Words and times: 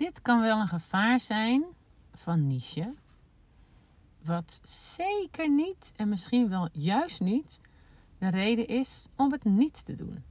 dit 0.00 0.22
kan 0.22 0.40
wel 0.40 0.60
een 0.60 0.68
gevaar 0.68 1.20
zijn 1.20 1.64
van 2.12 2.46
niche. 2.46 2.94
Wat 4.22 4.60
zeker 4.62 5.50
niet 5.50 5.92
en 5.96 6.08
misschien 6.08 6.48
wel 6.48 6.68
juist 6.72 7.20
niet 7.20 7.60
de 8.18 8.28
reden 8.28 8.66
is 8.66 9.06
om 9.16 9.32
het 9.32 9.44
niet 9.44 9.84
te 9.84 9.94
doen. 9.94 10.24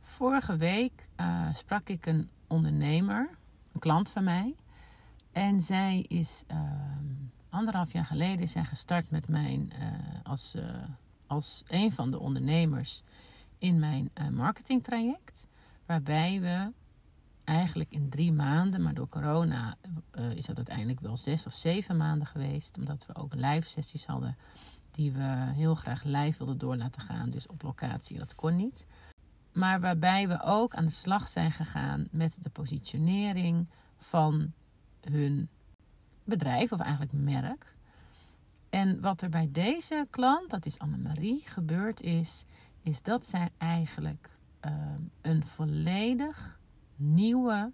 Vorige 0.00 0.56
week 0.56 1.08
uh, 1.20 1.54
sprak 1.54 1.88
ik 1.88 2.06
een 2.06 2.30
ondernemer, 2.46 3.30
een 3.72 3.80
klant 3.80 4.10
van 4.10 4.24
mij. 4.24 4.54
En 5.32 5.60
zij 5.60 6.04
is 6.08 6.44
uh, 6.50 6.60
anderhalf 7.48 7.92
jaar 7.92 8.04
geleden 8.04 8.40
is 8.40 8.54
gestart 8.56 9.10
met 9.10 9.28
mijn, 9.28 9.72
uh, 9.78 9.86
als, 10.22 10.56
als 11.26 11.62
een 11.66 11.92
van 11.92 12.10
de 12.10 12.18
ondernemers 12.18 13.02
in 13.58 13.78
mijn 13.78 14.10
marketingtraject. 14.30 15.50
Waarbij 15.86 16.40
we 16.40 16.72
eigenlijk 17.44 17.90
in 17.90 18.08
drie 18.08 18.32
maanden, 18.32 18.82
maar 18.82 18.94
door 18.94 19.08
corona 19.08 19.76
uh, 20.18 20.30
is 20.30 20.46
dat 20.46 20.56
uiteindelijk 20.56 21.00
wel 21.00 21.16
zes 21.16 21.46
of 21.46 21.54
zeven 21.54 21.96
maanden 21.96 22.26
geweest. 22.26 22.78
Omdat 22.78 23.06
we 23.06 23.14
ook 23.14 23.34
live 23.34 23.68
sessies 23.68 24.06
hadden 24.06 24.36
die 24.90 25.12
we 25.12 25.52
heel 25.54 25.74
graag 25.74 26.02
live 26.04 26.38
wilden 26.38 26.58
door 26.58 26.76
laten 26.76 27.02
gaan. 27.02 27.30
Dus 27.30 27.46
op 27.46 27.62
locatie, 27.62 28.18
dat 28.18 28.34
kon 28.34 28.56
niet. 28.56 28.86
Maar 29.52 29.80
waarbij 29.80 30.28
we 30.28 30.42
ook 30.42 30.74
aan 30.74 30.84
de 30.84 30.90
slag 30.90 31.28
zijn 31.28 31.52
gegaan 31.52 32.08
met 32.10 32.38
de 32.40 32.50
positionering 32.50 33.68
van 33.96 34.52
hun 35.00 35.48
bedrijf, 36.24 36.72
of 36.72 36.80
eigenlijk 36.80 37.12
merk. 37.12 37.74
En 38.70 39.00
wat 39.00 39.22
er 39.22 39.28
bij 39.28 39.48
deze 39.52 40.06
klant, 40.10 40.50
dat 40.50 40.66
is 40.66 40.78
Annemarie, 40.78 41.42
gebeurd 41.44 42.00
is, 42.00 42.44
is 42.82 43.02
dat 43.02 43.26
zij 43.26 43.48
eigenlijk 43.58 44.30
uh, 44.66 44.72
een 45.20 45.44
volledig 45.44 46.60
nieuwe 46.96 47.72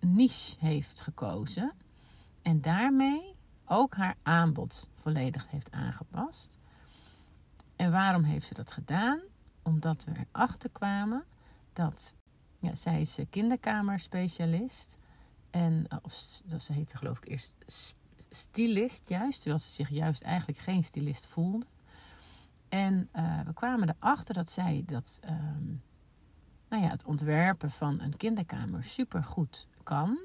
niche 0.00 0.56
heeft 0.58 1.00
gekozen. 1.00 1.72
En 2.42 2.60
daarmee 2.60 3.34
ook 3.64 3.94
haar 3.94 4.16
aanbod 4.22 4.88
volledig 4.94 5.50
heeft 5.50 5.70
aangepast. 5.70 6.58
En 7.76 7.90
waarom 7.90 8.22
heeft 8.22 8.46
ze 8.46 8.54
dat 8.54 8.70
gedaan? 8.70 9.20
Omdat 9.62 10.04
we 10.04 10.12
erachter 10.32 10.70
kwamen 10.70 11.24
dat 11.72 12.16
ja, 12.58 12.74
zij 12.74 13.00
is 13.00 13.18
kinderkamerspecialist. 13.30 14.98
En, 15.50 15.86
eh, 15.88 15.98
of 16.02 16.12
ze 16.58 16.72
heette 16.72 16.96
geloof 16.96 17.16
ik 17.16 17.28
eerst 17.28 17.54
stylist 18.30 19.08
juist. 19.08 19.40
Terwijl 19.40 19.62
ze 19.62 19.70
zich 19.70 19.88
juist 19.88 20.22
eigenlijk 20.22 20.58
geen 20.58 20.84
stylist 20.84 21.26
voelde. 21.26 21.66
En 22.76 23.08
uh, 23.16 23.40
we 23.40 23.52
kwamen 23.52 23.96
erachter 23.98 24.34
dat 24.34 24.50
zij 24.50 24.82
dat 24.86 25.20
um, 25.24 25.82
nou 26.68 26.82
ja, 26.82 26.88
het 26.88 27.04
ontwerpen 27.04 27.70
van 27.70 28.00
een 28.00 28.16
kinderkamer 28.16 28.84
super 28.84 29.24
goed 29.24 29.68
kan. 29.82 30.18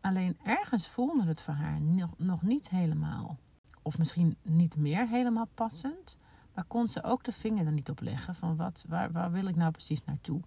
Alleen 0.00 0.38
ergens 0.44 0.88
voelde 0.88 1.26
het 1.26 1.40
voor 1.40 1.54
haar 1.54 1.80
nog, 1.80 2.10
nog 2.16 2.42
niet 2.42 2.68
helemaal. 2.68 3.38
Of 3.82 3.98
misschien 3.98 4.36
niet 4.42 4.76
meer 4.76 5.08
helemaal 5.08 5.48
passend. 5.54 6.18
Maar 6.54 6.64
kon 6.64 6.88
ze 6.88 7.02
ook 7.02 7.24
de 7.24 7.32
vinger 7.32 7.66
er 7.66 7.72
niet 7.72 7.90
op 7.90 8.00
leggen 8.00 8.34
van 8.34 8.56
wat, 8.56 8.84
waar, 8.88 9.12
waar 9.12 9.32
wil 9.32 9.46
ik 9.46 9.56
nou 9.56 9.70
precies 9.70 10.04
naartoe. 10.04 10.40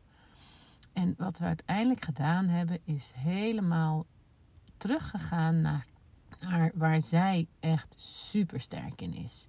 En 0.94 1.14
wat 1.18 1.38
we 1.38 1.46
uiteindelijk 1.46 2.04
gedaan 2.04 2.48
hebben 2.48 2.80
is 2.84 3.12
helemaal 3.16 4.06
teruggegaan 4.78 5.62
naar, 5.62 5.86
naar 6.40 6.72
waar 6.76 7.02
zij 7.02 7.48
echt 7.60 7.94
super 7.98 8.60
sterk 8.60 9.02
in 9.02 9.14
is. 9.14 9.48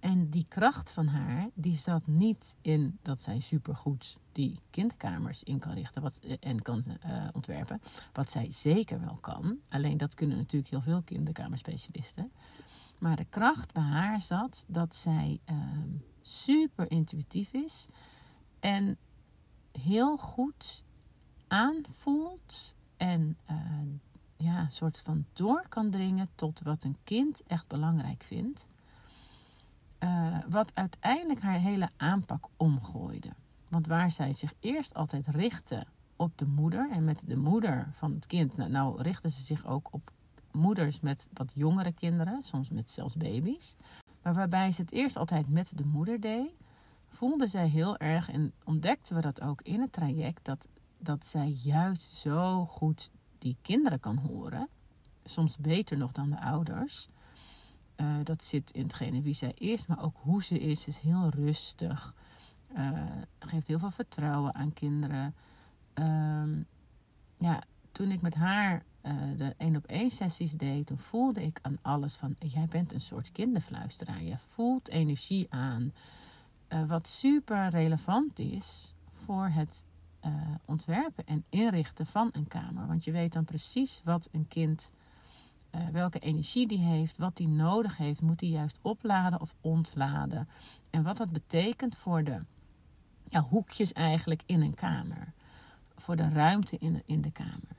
En 0.00 0.30
die 0.30 0.46
kracht 0.48 0.90
van 0.90 1.06
haar, 1.06 1.48
die 1.54 1.74
zat 1.74 2.06
niet 2.06 2.56
in 2.60 2.98
dat 3.02 3.22
zij 3.22 3.40
supergoed 3.40 4.16
die 4.32 4.60
kinderkamers 4.70 5.42
in 5.42 5.58
kan 5.58 5.72
richten 5.72 6.02
wat, 6.02 6.18
eh, 6.18 6.36
en 6.40 6.62
kan 6.62 6.84
uh, 6.86 7.28
ontwerpen. 7.32 7.80
Wat 8.12 8.30
zij 8.30 8.50
zeker 8.50 9.00
wel 9.00 9.18
kan. 9.20 9.58
Alleen 9.68 9.96
dat 9.96 10.14
kunnen 10.14 10.36
natuurlijk 10.36 10.70
heel 10.70 10.80
veel 10.80 11.02
kinderkamerspecialisten. 11.02 12.32
Maar 12.98 13.16
de 13.16 13.24
kracht 13.24 13.72
bij 13.72 13.82
haar 13.82 14.20
zat 14.20 14.64
dat 14.66 14.94
zij 14.94 15.40
uh, 15.50 15.56
super 16.20 16.90
intuïtief 16.90 17.52
is. 17.52 17.86
En 18.60 18.96
heel 19.72 20.16
goed 20.16 20.84
aanvoelt. 21.48 22.76
En 22.96 23.36
uh, 23.50 23.56
ja, 24.36 24.60
een 24.60 24.72
soort 24.72 24.98
van 24.98 25.24
door 25.32 25.64
kan 25.68 25.90
dringen 25.90 26.28
tot 26.34 26.60
wat 26.60 26.84
een 26.84 26.96
kind 27.04 27.42
echt 27.46 27.66
belangrijk 27.66 28.22
vindt. 28.22 28.68
Uh, 30.02 30.38
wat 30.48 30.70
uiteindelijk 30.74 31.40
haar 31.40 31.58
hele 31.58 31.88
aanpak 31.96 32.44
omgooide. 32.56 33.28
Want 33.68 33.86
waar 33.86 34.10
zij 34.10 34.32
zich 34.32 34.54
eerst 34.60 34.94
altijd 34.94 35.26
richtte 35.26 35.86
op 36.16 36.38
de 36.38 36.46
moeder 36.46 36.90
en 36.90 37.04
met 37.04 37.24
de 37.26 37.36
moeder 37.36 37.88
van 37.92 38.14
het 38.14 38.26
kind, 38.26 38.56
nou, 38.56 38.70
nou 38.70 39.02
richten 39.02 39.30
ze 39.30 39.42
zich 39.42 39.66
ook 39.66 39.88
op 39.90 40.10
moeders 40.52 41.00
met 41.00 41.28
wat 41.32 41.52
jongere 41.54 41.92
kinderen, 41.92 42.42
soms 42.42 42.68
met 42.68 42.90
zelfs 42.90 43.16
baby's. 43.16 43.76
Maar 44.22 44.34
waarbij 44.34 44.70
ze 44.72 44.80
het 44.80 44.92
eerst 44.92 45.16
altijd 45.16 45.48
met 45.48 45.78
de 45.78 45.84
moeder 45.84 46.20
deed, 46.20 46.50
voelde 47.08 47.46
zij 47.46 47.68
heel 47.68 47.96
erg 47.96 48.30
en 48.30 48.52
ontdekten 48.64 49.14
we 49.14 49.20
dat 49.20 49.40
ook 49.40 49.62
in 49.62 49.80
het 49.80 49.92
traject, 49.92 50.44
dat, 50.44 50.68
dat 50.98 51.26
zij 51.26 51.48
juist 51.48 52.16
zo 52.16 52.66
goed 52.66 53.10
die 53.38 53.56
kinderen 53.62 54.00
kan 54.00 54.16
horen. 54.16 54.68
Soms 55.24 55.56
beter 55.56 55.96
nog 55.96 56.12
dan 56.12 56.30
de 56.30 56.40
ouders. 56.40 57.08
Uh, 58.00 58.16
dat 58.24 58.42
zit 58.42 58.70
in 58.70 58.82
hetgene 58.82 59.22
wie 59.22 59.34
zij 59.34 59.52
is, 59.54 59.86
maar 59.86 60.02
ook 60.02 60.16
hoe 60.20 60.42
ze 60.44 60.58
is. 60.58 60.82
Ze 60.82 60.88
is 60.88 60.98
heel 60.98 61.28
rustig. 61.28 62.14
Uh, 62.76 63.02
geeft 63.38 63.66
heel 63.66 63.78
veel 63.78 63.90
vertrouwen 63.90 64.54
aan 64.54 64.72
kinderen. 64.72 65.34
Um, 65.94 66.66
ja, 67.38 67.62
toen 67.92 68.10
ik 68.10 68.20
met 68.20 68.34
haar 68.34 68.82
uh, 69.02 69.12
de 69.36 69.54
één 69.56 69.76
op 69.76 69.84
één 69.86 70.10
sessies 70.10 70.52
deed, 70.52 70.86
toen 70.86 70.98
voelde 70.98 71.42
ik 71.42 71.58
aan 71.62 71.78
alles 71.82 72.14
van 72.14 72.36
jij 72.38 72.66
bent 72.66 72.92
een 72.92 73.00
soort 73.00 73.32
kinderfluisteraar. 73.32 74.22
Je 74.22 74.38
voelt 74.38 74.88
energie 74.88 75.46
aan. 75.50 75.92
Wat 76.86 77.06
super 77.06 77.68
relevant 77.68 78.38
is 78.38 78.94
voor 79.12 79.48
het 79.48 79.84
ontwerpen 80.64 81.26
en 81.26 81.44
inrichten 81.48 82.06
van 82.06 82.28
een 82.32 82.48
kamer. 82.48 82.86
Want 82.86 83.04
je 83.04 83.12
weet 83.12 83.32
dan 83.32 83.44
precies 83.44 84.00
wat 84.04 84.28
een 84.32 84.48
kind 84.48 84.92
uh, 85.74 85.88
welke 85.92 86.18
energie 86.18 86.66
die 86.66 86.78
heeft, 86.78 87.16
wat 87.16 87.36
die 87.36 87.48
nodig 87.48 87.96
heeft, 87.96 88.20
moet 88.20 88.40
hij 88.40 88.48
juist 88.48 88.78
opladen 88.82 89.40
of 89.40 89.54
ontladen. 89.60 90.48
En 90.90 91.02
wat 91.02 91.16
dat 91.16 91.30
betekent 91.30 91.96
voor 91.96 92.24
de 92.24 92.40
ja, 93.24 93.40
hoekjes 93.40 93.92
eigenlijk 93.92 94.42
in 94.46 94.62
een 94.62 94.74
kamer. 94.74 95.32
Voor 95.96 96.16
de 96.16 96.28
ruimte 96.28 96.78
in 96.78 97.02
in 97.06 97.20
de 97.20 97.30
kamer. 97.30 97.76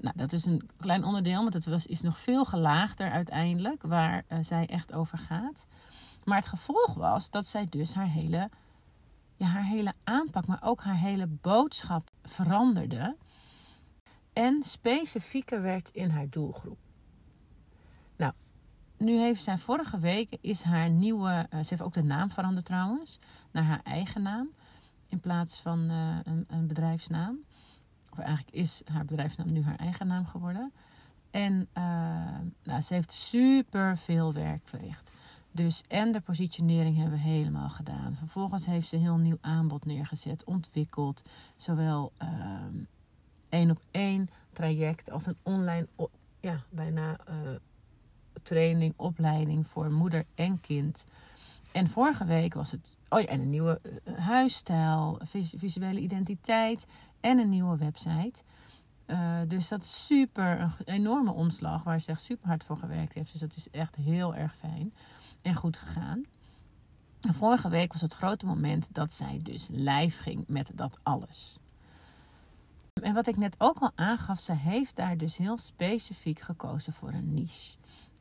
Nou, 0.00 0.16
dat 0.16 0.32
is 0.32 0.44
een 0.44 0.68
klein 0.76 1.04
onderdeel, 1.04 1.42
want 1.42 1.54
het 1.54 1.64
was, 1.64 1.86
is 1.86 2.00
nog 2.00 2.18
veel 2.18 2.44
gelaagder 2.44 3.10
uiteindelijk, 3.10 3.82
waar 3.82 4.24
uh, 4.28 4.38
zij 4.42 4.66
echt 4.66 4.92
over 4.92 5.18
gaat. 5.18 5.66
Maar 6.24 6.36
het 6.36 6.46
gevolg 6.46 6.94
was 6.94 7.30
dat 7.30 7.46
zij 7.46 7.66
dus 7.68 7.94
haar 7.94 8.08
hele, 8.08 8.50
ja, 9.36 9.46
haar 9.46 9.64
hele 9.64 9.92
aanpak, 10.04 10.46
maar 10.46 10.62
ook 10.62 10.82
haar 10.82 10.98
hele 10.98 11.26
boodschap 11.26 12.10
veranderde. 12.22 13.16
En 14.32 14.62
specifieker 14.62 15.62
werd 15.62 15.90
in 15.92 16.10
haar 16.10 16.28
doelgroep. 16.30 16.78
Nu 18.98 19.18
heeft 19.18 19.42
zij 19.42 19.58
vorige 19.58 19.98
week 19.98 20.36
is 20.40 20.62
haar 20.62 20.90
nieuwe, 20.90 21.46
uh, 21.50 21.60
ze 21.60 21.66
heeft 21.68 21.82
ook 21.82 21.92
de 21.92 22.02
naam 22.02 22.30
veranderd 22.30 22.66
trouwens, 22.66 23.18
naar 23.50 23.64
haar 23.64 23.80
eigen 23.84 24.22
naam 24.22 24.48
in 25.08 25.20
plaats 25.20 25.60
van 25.60 25.90
uh, 25.90 26.16
een, 26.22 26.44
een, 26.48 26.66
bedrijfsnaam. 26.66 27.38
Of 28.10 28.18
eigenlijk 28.18 28.56
is 28.56 28.82
haar 28.84 29.04
bedrijfsnaam 29.04 29.52
nu 29.52 29.62
haar 29.62 29.76
eigen 29.76 30.06
naam 30.06 30.26
geworden. 30.26 30.72
En 31.30 31.68
uh, 31.78 31.84
nou, 32.62 32.80
ze 32.80 32.94
heeft 32.94 33.12
super 33.12 33.96
veel 33.98 34.32
werk 34.32 34.68
verricht. 34.68 35.12
Dus 35.52 35.82
en 35.88 36.12
de 36.12 36.20
positionering 36.20 36.96
hebben 36.96 37.18
we 37.18 37.24
helemaal 37.24 37.68
gedaan. 37.68 38.16
Vervolgens 38.16 38.66
heeft 38.66 38.88
ze 38.88 38.96
een 38.96 39.02
heel 39.02 39.16
nieuw 39.16 39.38
aanbod 39.40 39.84
neergezet, 39.84 40.44
ontwikkeld. 40.44 41.22
Zowel 41.56 42.12
uh, 42.22 42.28
één 43.48 43.70
op 43.70 43.80
één 43.90 44.28
traject 44.52 45.10
als 45.10 45.26
een 45.26 45.36
online, 45.42 45.88
ja, 46.40 46.62
bijna 46.70 47.16
uh, 47.28 47.34
training, 48.48 48.94
opleiding 48.96 49.66
voor 49.66 49.90
moeder 49.90 50.24
en 50.34 50.60
kind. 50.60 51.06
En 51.72 51.88
vorige 51.88 52.24
week 52.24 52.54
was 52.54 52.70
het. 52.70 52.96
Oh 53.08 53.20
ja, 53.20 53.26
en 53.26 53.40
een 53.40 53.50
nieuwe 53.50 53.80
uh, 53.82 54.18
huisstijl, 54.18 55.20
visuele 55.56 56.00
identiteit 56.00 56.86
en 57.20 57.38
een 57.38 57.48
nieuwe 57.48 57.76
website. 57.76 58.42
Uh, 59.06 59.38
dus 59.46 59.68
dat 59.68 59.82
is 59.82 60.06
super, 60.06 60.60
een 60.60 60.94
enorme 60.94 61.32
omslag 61.32 61.82
waar 61.82 62.00
ze 62.00 62.10
echt 62.10 62.22
super 62.22 62.48
hard 62.48 62.64
voor 62.64 62.76
gewerkt 62.76 63.14
heeft. 63.14 63.32
Dus 63.32 63.40
dat 63.40 63.56
is 63.56 63.70
echt 63.70 63.96
heel 63.96 64.34
erg 64.34 64.56
fijn 64.56 64.94
en 65.42 65.54
goed 65.54 65.76
gegaan. 65.76 66.24
En 67.20 67.34
vorige 67.34 67.68
week 67.68 67.92
was 67.92 68.02
het 68.02 68.14
grote 68.14 68.46
moment 68.46 68.94
dat 68.94 69.12
zij 69.12 69.40
dus 69.42 69.68
live 69.70 70.22
ging 70.22 70.44
met 70.46 70.70
dat 70.74 70.98
alles. 71.02 71.58
En 73.02 73.14
wat 73.14 73.26
ik 73.26 73.36
net 73.36 73.54
ook 73.58 73.78
al 73.78 73.92
aangaf, 73.94 74.40
ze 74.40 74.54
heeft 74.54 74.96
daar 74.96 75.16
dus 75.16 75.36
heel 75.36 75.58
specifiek 75.58 76.40
gekozen 76.40 76.92
voor 76.92 77.12
een 77.12 77.34
niche. 77.34 77.76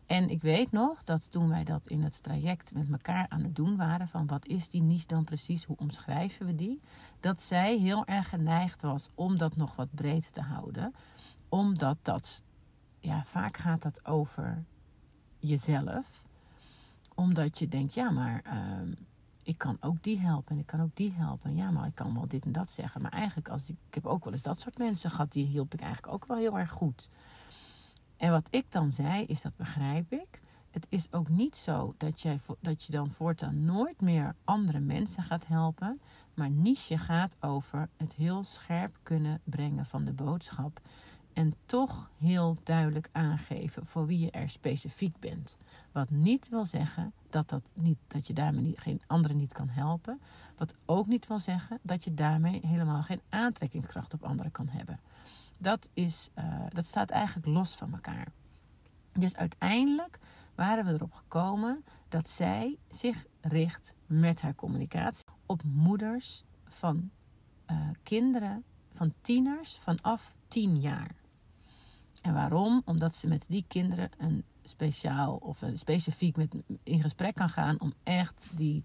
En 0.08 0.30
ik 0.30 0.42
weet 0.42 0.72
nog 0.72 1.04
dat 1.04 1.32
toen 1.32 1.50
wij 1.50 1.64
dat 1.64 1.88
in 1.88 2.04
het 2.04 2.24
traject 2.24 2.74
met 2.74 2.92
elkaar 2.92 3.26
aan 3.30 3.44
het 3.44 3.56
doen 3.56 3.76
waren, 3.76 4.08
van 4.08 4.28
wat 4.28 4.46
is 4.46 4.70
die 4.70 4.82
niche 4.82 5.08
dan 5.08 5.24
precies, 5.24 5.64
hoe 5.64 5.78
omschrijven 5.78 6.46
we 6.46 6.56
die, 6.56 6.82
dat 7.20 7.42
zij 7.42 7.78
heel 7.78 8.06
erg 8.06 8.30
geneigd 8.30 8.82
was 8.82 9.10
om 9.16 9.38
dat 9.38 9.56
nog 9.56 9.76
wat 9.76 9.88
breed 9.96 10.34
te 10.34 10.42
houden. 10.42 10.94
Omdat 11.50 11.98
dat, 12.02 12.44
ja, 13.00 13.24
vaak 13.24 13.58
gaat 13.58 13.82
dat 13.82 14.06
over 14.06 14.64
jezelf. 15.40 16.28
Omdat 17.16 17.60
je 17.60 17.68
denkt, 17.68 17.94
ja, 17.94 18.10
maar 18.10 18.42
ehm, 18.44 18.92
ik 19.44 19.58
kan 19.58 19.78
ook 19.80 20.04
die 20.04 20.20
helpen 20.20 20.56
en 20.56 20.62
ik 20.62 20.66
kan 20.66 20.82
ook 20.82 20.96
die 20.96 21.14
helpen. 21.14 21.56
Ja, 21.56 21.72
maar 21.72 21.88
ik 21.88 21.96
kan 21.96 22.14
wel 22.14 22.28
dit 22.28 22.46
en 22.46 22.52
dat 22.52 22.70
zeggen. 22.70 23.02
Maar 23.02 23.12
eigenlijk, 23.12 23.50
als 23.50 23.70
ik, 23.70 23.76
ik 23.88 23.94
heb 23.94 24.06
ook 24.06 24.24
wel 24.24 24.34
eens 24.34 24.42
dat 24.42 24.60
soort 24.60 24.78
mensen 24.78 25.12
gehad, 25.12 25.32
die 25.32 25.46
hielp 25.46 25.74
ik 25.74 25.82
eigenlijk 25.82 26.14
ook 26.14 26.26
wel 26.26 26.38
heel 26.38 26.58
erg 26.58 26.70
goed. 26.70 27.10
En 28.18 28.32
wat 28.32 28.48
ik 28.50 28.66
dan 28.70 28.92
zei, 28.92 29.24
is 29.26 29.42
dat 29.42 29.56
begrijp 29.56 30.12
ik. 30.12 30.42
Het 30.72 30.86
is 30.90 31.14
ook 31.14 31.30
niet 31.30 31.56
zo 31.56 31.94
dat, 31.98 32.22
jij, 32.22 32.40
dat 32.60 32.84
je 32.84 32.92
dan 32.92 33.10
voortaan 33.10 33.66
nooit 33.66 34.02
meer 34.02 34.36
andere 34.44 34.80
mensen 34.80 35.24
gaat 35.24 35.48
helpen. 35.48 36.02
Maar 36.34 36.50
niche 36.50 36.98
gaat 36.98 37.36
over 37.40 37.90
het 37.98 38.14
heel 38.14 38.44
scherp 38.44 38.98
kunnen 39.04 39.42
brengen 39.44 39.86
van 39.86 40.04
de 40.04 40.14
boodschap. 40.14 40.82
En 41.34 41.54
toch 41.66 42.10
heel 42.18 42.58
duidelijk 42.64 43.10
aangeven 43.12 43.86
voor 43.86 44.06
wie 44.06 44.20
je 44.20 44.32
er 44.32 44.50
specifiek 44.50 45.20
bent. 45.20 45.58
Wat 45.92 46.10
niet 46.10 46.50
wil 46.50 46.66
zeggen 46.66 47.14
dat, 47.30 47.50
dat, 47.50 47.72
niet, 47.74 47.98
dat 48.08 48.28
je 48.28 48.34
daarmee 48.34 48.64
niet, 48.64 48.80
geen 48.80 49.02
anderen 49.08 49.38
niet 49.38 49.54
kan 49.54 49.70
helpen. 49.70 50.20
Wat 50.58 50.74
ook 50.86 51.08
niet 51.08 51.28
wil 51.28 51.40
zeggen 51.40 51.80
dat 51.82 52.04
je 52.04 52.14
daarmee 52.14 52.60
helemaal 52.68 53.04
geen 53.04 53.22
aantrekkingskracht 53.30 54.14
op 54.14 54.24
anderen 54.24 54.52
kan 54.52 54.68
hebben. 54.68 55.00
Dat, 55.58 55.90
is, 55.94 56.30
uh, 56.40 56.46
dat 56.70 56.86
staat 56.86 57.10
eigenlijk 57.10 57.48
los 57.48 57.76
van 57.76 57.94
elkaar. 57.94 58.28
Dus 59.14 59.36
uiteindelijk 59.36 60.20
waren 60.56 60.86
we 60.86 60.94
erop 60.94 61.14
gekomen 61.14 61.84
dat 62.10 62.30
zij 62.30 62.78
zich 62.88 63.26
richt 63.42 63.96
met 64.06 64.42
haar 64.42 64.56
communicatie 64.56 65.26
op 65.46 65.64
moeders 65.64 66.44
van 66.66 67.10
uh, 67.72 67.78
kinderen, 68.04 68.64
van 68.94 69.14
tieners 69.22 69.78
vanaf 69.78 70.36
10 70.48 70.80
jaar. 70.80 71.16
En 72.22 72.34
waarom? 72.34 72.82
Omdat 72.86 73.16
ze 73.16 73.28
met 73.28 73.46
die 73.48 73.66
kinderen 73.68 74.10
een 74.18 74.44
speciaal 74.62 75.36
of 75.36 75.62
een 75.62 75.78
specifiek 75.78 76.36
met, 76.36 76.56
in 76.84 77.02
gesprek 77.02 77.36
kan 77.36 77.50
gaan 77.50 77.80
om 77.80 77.94
echt 78.04 78.48
die 78.56 78.84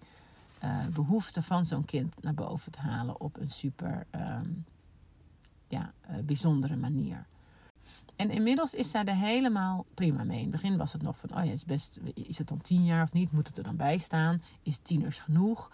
uh, 0.63 0.85
behoeften 0.87 1.43
van 1.43 1.65
zo'n 1.65 1.85
kind 1.85 2.21
naar 2.21 2.33
boven 2.33 2.71
te 2.71 2.79
halen 2.79 3.19
op 3.19 3.37
een 3.37 3.49
super 3.49 4.07
um, 4.11 4.65
uh, 5.79 6.17
bijzondere 6.23 6.75
manier. 6.75 7.25
En 8.15 8.29
inmiddels 8.29 8.73
is 8.73 8.89
zij 8.91 9.03
er 9.03 9.15
helemaal 9.15 9.85
prima 9.93 10.23
mee. 10.23 10.37
In 10.37 10.43
het 10.43 10.51
begin 10.51 10.77
was 10.77 10.93
het 10.93 11.01
nog 11.01 11.17
van, 11.17 11.37
oh 11.37 11.45
ja, 11.45 11.51
is, 11.51 11.65
best, 11.65 11.99
is 12.13 12.37
het 12.37 12.47
dan 12.47 12.61
tien 12.61 12.85
jaar 12.85 13.03
of 13.03 13.11
niet? 13.11 13.31
Moet 13.31 13.47
het 13.47 13.57
er 13.57 13.63
dan 13.63 13.75
bij 13.75 13.97
staan? 13.97 14.41
Is 14.63 14.77
tieners 14.77 15.19
genoeg? 15.19 15.69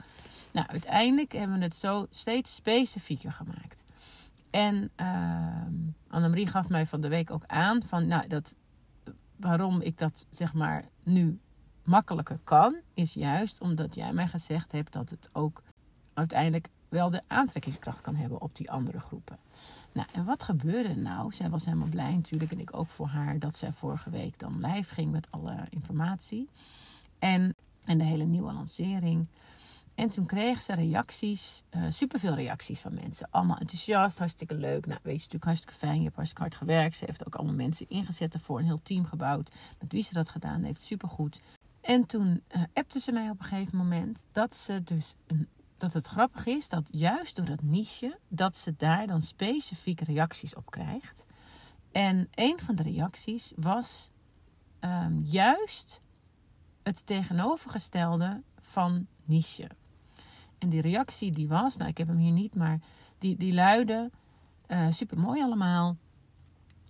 Nou, 0.51 0.67
uiteindelijk 0.67 1.31
hebben 1.31 1.57
we 1.57 1.63
het 1.63 1.75
zo 1.75 2.07
steeds 2.09 2.55
specifieker 2.55 3.31
gemaakt. 3.31 3.85
En 4.49 4.91
uh, 5.01 5.65
Annemarie 6.07 6.47
gaf 6.47 6.69
mij 6.69 6.85
van 6.85 7.01
de 7.01 7.07
week 7.07 7.31
ook 7.31 7.43
aan 7.45 7.83
van, 7.83 8.07
nou, 8.07 8.27
dat, 8.27 8.55
waarom 9.35 9.81
ik 9.81 9.97
dat 9.97 10.25
zeg 10.29 10.53
maar 10.53 10.85
nu 11.03 11.39
makkelijker 11.83 12.39
kan, 12.43 12.75
is 12.93 13.13
juist 13.13 13.61
omdat 13.61 13.95
jij 13.95 14.13
mij 14.13 14.27
gezegd 14.27 14.71
hebt 14.71 14.93
dat 14.93 15.09
het 15.09 15.29
ook 15.33 15.63
uiteindelijk 16.13 16.67
wel 16.89 17.09
de 17.09 17.21
aantrekkingskracht 17.27 18.01
kan 18.01 18.15
hebben 18.15 18.41
op 18.41 18.55
die 18.55 18.71
andere 18.71 18.99
groepen. 18.99 19.37
Nou, 19.91 20.07
en 20.11 20.25
wat 20.25 20.43
gebeurde 20.43 20.95
nou? 20.95 21.33
Zij 21.33 21.49
was 21.49 21.65
helemaal 21.65 21.87
blij 21.87 22.13
natuurlijk 22.13 22.51
en 22.51 22.59
ik 22.59 22.77
ook 22.77 22.87
voor 22.87 23.07
haar 23.07 23.39
dat 23.39 23.55
zij 23.55 23.71
vorige 23.71 24.09
week 24.09 24.39
dan 24.39 24.65
live 24.65 24.93
ging 24.93 25.11
met 25.11 25.27
alle 25.31 25.55
informatie. 25.69 26.49
En, 27.19 27.55
en 27.85 27.97
de 27.97 28.03
hele 28.03 28.25
nieuwe 28.25 28.53
lancering. 28.53 29.27
En 29.95 30.09
toen 30.09 30.25
kreeg 30.25 30.61
ze 30.61 30.73
reacties, 30.73 31.63
uh, 31.75 31.83
superveel 31.89 32.33
reacties 32.33 32.79
van 32.79 32.93
mensen. 32.93 33.27
Allemaal 33.31 33.57
enthousiast, 33.57 34.17
hartstikke 34.17 34.55
leuk. 34.55 34.85
Nou, 34.85 34.99
weet 35.03 35.13
je, 35.13 35.19
natuurlijk 35.19 35.45
hartstikke 35.45 35.77
fijn. 35.77 35.97
Je 35.97 36.03
hebt 36.03 36.15
hartstikke 36.15 36.43
hard 36.43 36.55
gewerkt. 36.55 36.97
Ze 36.97 37.05
heeft 37.05 37.25
ook 37.25 37.35
allemaal 37.35 37.55
mensen 37.55 37.89
ingezet 37.89 38.33
ervoor, 38.33 38.59
een 38.59 38.65
heel 38.65 38.81
team 38.81 39.05
gebouwd. 39.05 39.51
Met 39.79 39.91
wie 39.91 40.03
ze 40.03 40.13
dat 40.13 40.29
gedaan 40.29 40.63
heeft, 40.63 40.81
supergoed. 40.81 41.41
En 41.81 42.05
toen 42.05 42.43
uh, 42.55 42.63
appte 42.73 42.99
ze 42.99 43.11
mij 43.11 43.29
op 43.29 43.39
een 43.39 43.45
gegeven 43.45 43.77
moment 43.77 44.23
dat 44.31 44.55
ze 44.55 44.83
dus 44.83 45.15
een, 45.27 45.47
dat 45.79 45.93
het 45.93 46.07
grappig 46.07 46.45
is 46.45 46.69
dat 46.69 46.87
juist 46.91 47.35
door 47.35 47.45
dat 47.45 47.61
niche, 47.61 48.17
dat 48.27 48.55
ze 48.55 48.73
daar 48.77 49.07
dan 49.07 49.21
specifieke 49.21 50.03
reacties 50.03 50.55
op 50.55 50.71
krijgt. 50.71 51.25
En 51.91 52.27
een 52.31 52.59
van 52.59 52.75
de 52.75 52.83
reacties 52.83 53.53
was 53.55 54.11
um, 54.79 55.21
juist 55.23 56.01
het 56.83 57.05
tegenovergestelde 57.05 58.41
van 58.59 59.07
niche. 59.25 59.69
En 60.57 60.69
die 60.69 60.81
reactie 60.81 61.31
die 61.31 61.47
was, 61.47 61.77
nou 61.77 61.89
ik 61.89 61.97
heb 61.97 62.07
hem 62.07 62.17
hier 62.17 62.31
niet, 62.31 62.55
maar 62.55 62.79
die, 63.17 63.37
die 63.37 63.53
luidde, 63.53 64.11
uh, 64.67 64.91
super 64.91 65.19
mooi 65.19 65.41
allemaal. 65.41 65.97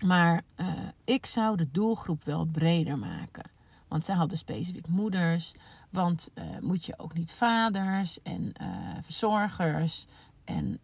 Maar 0.05 0.43
uh, 0.55 0.67
ik 1.03 1.25
zou 1.25 1.57
de 1.57 1.71
doelgroep 1.71 2.23
wel 2.23 2.45
breder 2.45 2.97
maken. 2.97 3.51
Want 3.87 4.05
zij 4.05 4.15
hadden 4.15 4.37
specifiek 4.37 4.87
moeders. 4.87 5.55
Want 5.89 6.29
uh, 6.35 6.43
moet 6.61 6.85
je 6.85 6.93
ook 6.97 7.13
niet 7.13 7.31
vaders 7.31 8.21
en 8.21 8.53
verzorgers. 9.01 10.05
En 10.43 10.79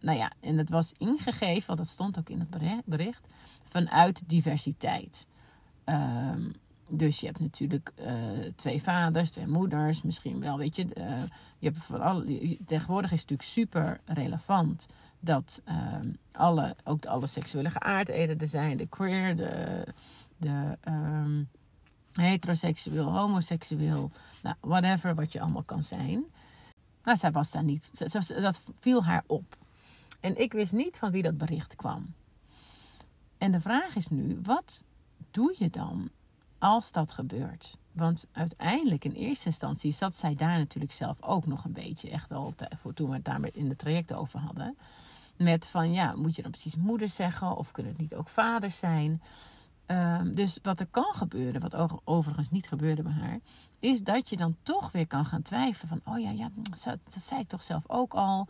nou 0.00 0.18
ja, 0.18 0.32
en 0.40 0.58
het 0.58 0.70
was 0.70 0.92
ingegeven, 0.98 1.66
want 1.66 1.78
dat 1.78 1.88
stond 1.88 2.18
ook 2.18 2.28
in 2.28 2.46
het 2.50 2.84
bericht, 2.84 3.28
vanuit 3.62 4.22
diversiteit. 4.26 5.26
Um, 5.84 6.52
dus 6.88 7.20
je 7.20 7.26
hebt 7.26 7.40
natuurlijk 7.40 7.92
twee 8.56 8.82
vaders, 8.82 9.30
twee 9.30 9.46
moeders, 9.46 10.02
misschien 10.02 10.40
wel, 10.40 10.58
weet 10.58 10.76
je. 10.76 10.86
Je 11.58 11.70
hebt 11.70 12.00
alle, 12.00 12.58
tegenwoordig 12.66 13.12
is 13.12 13.20
het 13.20 13.30
natuurlijk 13.30 13.48
super 13.48 14.00
relevant 14.04 14.88
dat 15.20 15.62
uh, 15.68 15.96
alle, 16.32 16.76
ook 16.84 17.02
de 17.02 17.08
alle 17.08 17.26
seksuele 17.26 17.70
geaardheden 17.70 18.38
er 18.38 18.48
zijn. 18.48 18.76
De 18.76 18.86
queer, 18.86 19.36
de, 19.36 19.84
de 20.36 20.78
um, 20.88 21.48
heteroseksueel, 22.20 23.12
homoseksueel, 23.12 24.10
nou, 24.42 24.56
whatever 24.60 25.14
wat 25.14 25.32
je 25.32 25.40
allemaal 25.40 25.62
kan 25.62 25.82
zijn. 25.82 26.24
Maar 27.02 27.16
zij 27.16 27.32
was 27.32 27.50
daar 27.50 27.64
niet, 27.64 28.12
dat 28.40 28.60
viel 28.80 29.04
haar 29.04 29.24
op. 29.26 29.56
En 30.20 30.40
ik 30.40 30.52
wist 30.52 30.72
niet 30.72 30.98
van 30.98 31.10
wie 31.10 31.22
dat 31.22 31.36
bericht 31.36 31.76
kwam. 31.76 32.14
En 33.38 33.52
de 33.52 33.60
vraag 33.60 33.96
is 33.96 34.08
nu, 34.08 34.38
wat 34.42 34.84
doe 35.30 35.54
je 35.58 35.70
dan 35.70 36.10
als 36.58 36.92
dat 36.92 37.12
gebeurt. 37.12 37.76
Want 37.92 38.26
uiteindelijk 38.32 39.04
in 39.04 39.12
eerste 39.12 39.46
instantie 39.46 39.92
zat 39.92 40.16
zij 40.16 40.34
daar 40.34 40.58
natuurlijk 40.58 40.92
zelf 40.92 41.22
ook 41.22 41.46
nog 41.46 41.64
een 41.64 41.72
beetje 41.72 42.10
echt 42.10 42.32
al 42.32 42.54
toen 42.94 43.08
we 43.08 43.14
het 43.14 43.24
daar 43.24 43.48
in 43.52 43.68
het 43.68 43.78
traject 43.78 44.12
over 44.12 44.38
hadden. 44.40 44.76
Met 45.36 45.66
van 45.66 45.92
ja, 45.92 46.14
moet 46.16 46.36
je 46.36 46.42
dan 46.42 46.50
precies 46.50 46.76
moeder 46.76 47.08
zeggen 47.08 47.56
of 47.56 47.70
kunnen 47.70 47.92
het 47.92 48.00
niet 48.00 48.14
ook 48.14 48.28
vaders 48.28 48.78
zijn? 48.78 49.22
Um, 49.86 50.34
dus 50.34 50.58
wat 50.62 50.80
er 50.80 50.86
kan 50.86 51.14
gebeuren, 51.14 51.60
wat 51.60 52.04
overigens 52.04 52.50
niet 52.50 52.68
gebeurde 52.68 53.02
bij 53.02 53.12
haar, 53.12 53.38
is 53.78 54.02
dat 54.02 54.28
je 54.28 54.36
dan 54.36 54.56
toch 54.62 54.92
weer 54.92 55.06
kan 55.06 55.24
gaan 55.24 55.42
twijfelen 55.42 55.88
van, 55.88 56.14
oh 56.14 56.20
ja, 56.20 56.30
ja 56.30 56.50
dat, 56.84 56.98
zei 57.22 57.40
ik 57.40 57.48
toch 57.48 57.62
zelf 57.62 57.84
ook 57.86 58.14
al. 58.14 58.48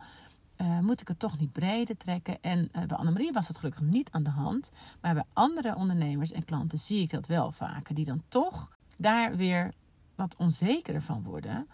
Uh, 0.61 0.79
moet 0.79 1.01
ik 1.01 1.07
het 1.07 1.19
toch 1.19 1.39
niet 1.39 1.51
breder 1.51 1.97
trekken? 1.97 2.37
En 2.41 2.59
uh, 2.59 2.83
bij 2.83 2.97
Annemarie 2.97 3.31
was 3.31 3.47
dat 3.47 3.57
gelukkig 3.57 3.81
niet 3.81 4.11
aan 4.11 4.23
de 4.23 4.29
hand. 4.29 4.71
Maar 5.01 5.13
bij 5.13 5.23
andere 5.33 5.75
ondernemers 5.75 6.31
en 6.31 6.45
klanten 6.45 6.79
zie 6.79 7.01
ik 7.01 7.09
dat 7.09 7.27
wel 7.27 7.51
vaker. 7.51 7.95
Die 7.95 8.05
dan 8.05 8.23
toch 8.27 8.69
daar 8.97 9.35
weer 9.35 9.73
wat 10.15 10.35
onzekerder 10.35 11.01
van 11.01 11.23
worden. 11.23 11.67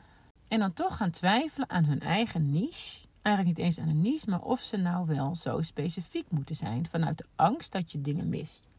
En 0.48 0.60
dan 0.60 0.74
toch 0.74 0.98
gaan 0.98 1.12
twijfelen 1.12 1.70
aan 1.70 1.84
hun 1.84 2.00
eigen 2.00 2.51
niche. 2.51 3.08
Eigenlijk 3.22 3.58
niet 3.58 3.65
eens 3.65 3.80
aan 3.80 3.88
een 3.88 4.01
niche, 4.01 4.30
maar 4.30 4.41
of 4.41 4.60
ze 4.60 4.77
nou 4.77 5.08
wel 5.08 5.36
zo 5.36 5.62
specifiek 5.62 6.32
moeten 6.32 6.56
zijn. 6.56 6.88
Vanuit 6.88 7.18
de 7.18 7.25
angst 7.36 7.72
dat 7.72 7.91
je 7.91 8.01
dingen 8.01 8.30
mist. 8.30 8.70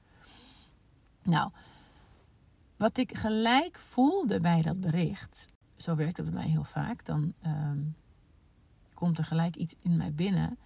Nou, 1.22 1.50
wat 2.76 2.96
ik 2.96 3.18
gelijk 3.18 3.78
voelde 3.78 4.40
bij 4.40 4.62
dat 4.62 4.80
bericht. 4.80 5.48
Zo 5.76 5.94
werkt 5.94 6.16
het 6.16 6.26
bij 6.26 6.34
mij 6.34 6.48
heel 6.48 6.64
vaak. 6.64 7.04
Dan... 7.04 7.34
Um, 7.46 7.94
komt 9.02 9.18
er 9.18 9.24
gelijk 9.24 9.56
iets 9.56 9.74
in 9.80 9.96
mij 9.96 10.12
binnen, 10.12 10.58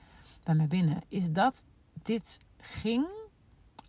bij 0.42 0.54
mij 0.54 0.66
binnen, 0.66 1.02
is 1.08 1.32
dat 1.32 1.64
dit 2.02 2.40
ging 2.58 3.06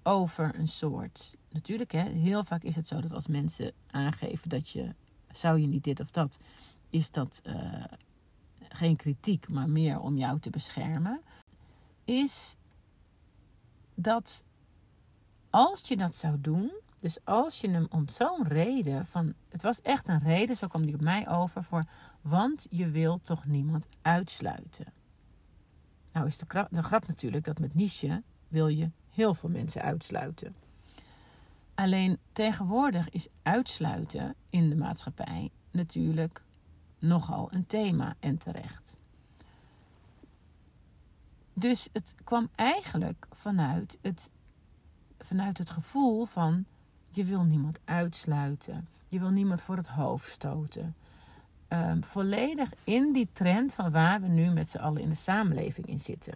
over 0.04 0.56
een 0.56 0.68
soort. 0.68 1.38
Natuurlijk, 1.50 1.92
hè, 1.92 2.04
heel 2.04 2.44
vaak 2.44 2.64
is 2.64 2.76
het 2.76 2.88
zo 2.88 3.02
dat 3.02 3.14
als 3.14 3.28
mensen 3.28 3.72
aangeven 3.92 4.50
dat 4.50 4.70
je 4.70 4.96
zou 5.32 5.60
je 5.60 5.68
niet 5.68 5.84
dit 5.84 6.00
of 6.00 6.12
dat, 6.12 6.40
is 6.90 7.12
dat 7.12 7.42
uh, 7.46 7.84
geen 8.70 8.96
kritiek, 8.96 9.50
maar 9.50 9.70
meer 9.70 10.00
om 10.00 10.18
jou 10.18 10.40
te 10.40 10.50
beschermen. 10.50 11.22
Is 12.06 12.56
dat 13.96 14.44
als 15.58 15.82
je 15.88 15.98
dat 15.98 16.16
zou 16.16 16.42
doen, 16.42 16.72
dus 17.00 17.26
als 17.26 17.62
je 17.62 17.70
hem 17.70 17.88
om 17.90 18.10
zo'n 18.10 18.48
reden 18.48 19.06
van, 19.06 19.34
het 19.50 19.62
was 19.62 19.82
echt 19.82 20.08
een 20.08 20.20
reden, 20.20 20.56
zo 20.56 20.68
kwam 20.68 20.86
die 20.86 20.94
op 20.94 21.02
mij 21.02 21.30
over 21.30 21.64
voor, 21.64 21.84
want 22.22 22.68
je 22.70 22.90
wilt 22.90 23.26
toch 23.26 23.46
niemand 23.46 23.88
uitsluiten. 24.02 24.86
Nou 26.12 26.28
is 26.28 26.38
de, 26.38 26.46
grap, 26.48 26.68
de 26.72 26.84
grap 26.84 27.08
natuurlijk 27.08 27.46
dat 27.46 27.60
met 27.60 27.76
niche 27.76 28.24
wil 28.48 28.68
je 28.68 28.90
heel 29.10 29.34
veel 29.34 29.50
mensen 29.50 29.82
uitsluiten. 29.82 30.56
Alleen 31.76 32.20
tegenwoordig 32.32 33.10
is 33.10 33.28
uitsluiten 33.44 34.36
in 34.50 34.70
de 34.70 34.76
maatschappij 34.76 35.52
natuurlijk 35.72 36.44
nogal 37.00 37.48
een 37.52 37.68
thema 37.68 38.16
en 38.20 38.38
terecht. 38.38 38.96
Dus 41.54 41.90
het 41.94 42.16
kwam 42.24 42.50
eigenlijk 42.56 43.28
vanuit 43.32 43.98
het, 44.02 44.30
vanuit 45.28 45.58
het 45.58 45.70
gevoel 45.70 46.26
van 46.26 46.66
je 47.10 47.24
wil 47.24 47.44
niemand 47.44 47.80
uitsluiten. 47.86 48.88
Je 49.08 49.20
wil 49.20 49.30
niemand 49.30 49.62
voor 49.62 49.76
het 49.76 49.88
hoofd 49.88 50.32
stoten. 50.32 50.96
Um, 51.70 52.04
volledig 52.04 52.74
in 52.84 53.14
die 53.14 53.30
trend 53.34 53.74
van 53.74 53.92
waar 53.92 54.22
we 54.22 54.28
nu 54.28 54.50
met 54.50 54.70
z'n 54.70 54.78
allen 54.78 55.02
in 55.02 55.10
de 55.10 55.16
samenleving 55.16 55.88
in 55.88 56.00
zitten. 56.00 56.34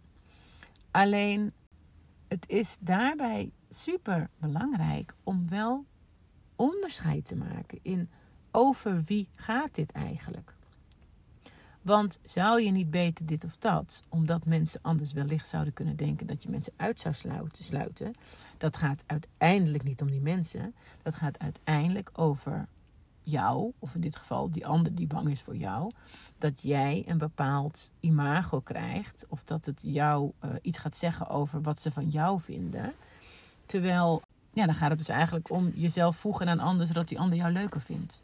Alleen 0.91 1.53
het 2.27 2.49
is 2.49 2.77
daarbij 2.81 3.51
super 3.69 4.29
belangrijk 4.37 5.13
om 5.23 5.49
wel 5.49 5.85
onderscheid 6.55 7.25
te 7.25 7.35
maken 7.35 7.79
in 7.81 8.09
over 8.51 9.03
wie 9.03 9.27
gaat 9.35 9.75
dit 9.75 9.91
eigenlijk. 9.91 10.55
Want 11.81 12.19
zou 12.23 12.61
je 12.61 12.71
niet 12.71 12.91
beter 12.91 13.25
dit 13.25 13.43
of 13.43 13.57
dat, 13.57 14.03
omdat 14.09 14.45
mensen 14.45 14.79
anders 14.83 15.13
wellicht 15.13 15.47
zouden 15.47 15.73
kunnen 15.73 15.95
denken 15.95 16.27
dat 16.27 16.43
je 16.43 16.49
mensen 16.49 16.73
uit 16.75 16.99
zou 16.99 17.13
sluiten, 17.51 18.13
dat 18.57 18.77
gaat 18.77 19.03
uiteindelijk 19.07 19.83
niet 19.83 20.01
om 20.01 20.11
die 20.11 20.21
mensen. 20.21 20.73
Dat 21.01 21.15
gaat 21.15 21.39
uiteindelijk 21.39 22.09
over 22.13 22.67
jou, 23.23 23.71
of 23.79 23.95
in 23.95 24.01
dit 24.01 24.15
geval 24.15 24.49
die 24.49 24.67
ander 24.67 24.95
die 24.95 25.07
bang 25.07 25.29
is 25.29 25.41
voor 25.41 25.55
jou, 25.55 25.91
dat 26.37 26.61
jij 26.61 27.03
een 27.07 27.17
bepaald 27.17 27.91
imago 27.99 28.59
krijgt, 28.59 29.25
of 29.27 29.43
dat 29.43 29.65
het 29.65 29.81
jou 29.85 30.31
uh, 30.45 30.51
iets 30.61 30.77
gaat 30.77 30.97
zeggen 30.97 31.29
over 31.29 31.61
wat 31.61 31.81
ze 31.81 31.91
van 31.91 32.09
jou 32.09 32.41
vinden. 32.41 32.93
Terwijl, 33.65 34.21
ja, 34.53 34.65
dan 34.65 34.75
gaat 34.75 34.89
het 34.89 34.97
dus 34.97 35.09
eigenlijk 35.09 35.49
om 35.49 35.71
jezelf 35.75 36.17
voegen 36.17 36.47
aan 36.49 36.59
anderen, 36.59 36.87
zodat 36.87 37.07
die 37.07 37.19
ander 37.19 37.37
jou 37.37 37.51
leuker 37.51 37.81
vindt. 37.81 38.21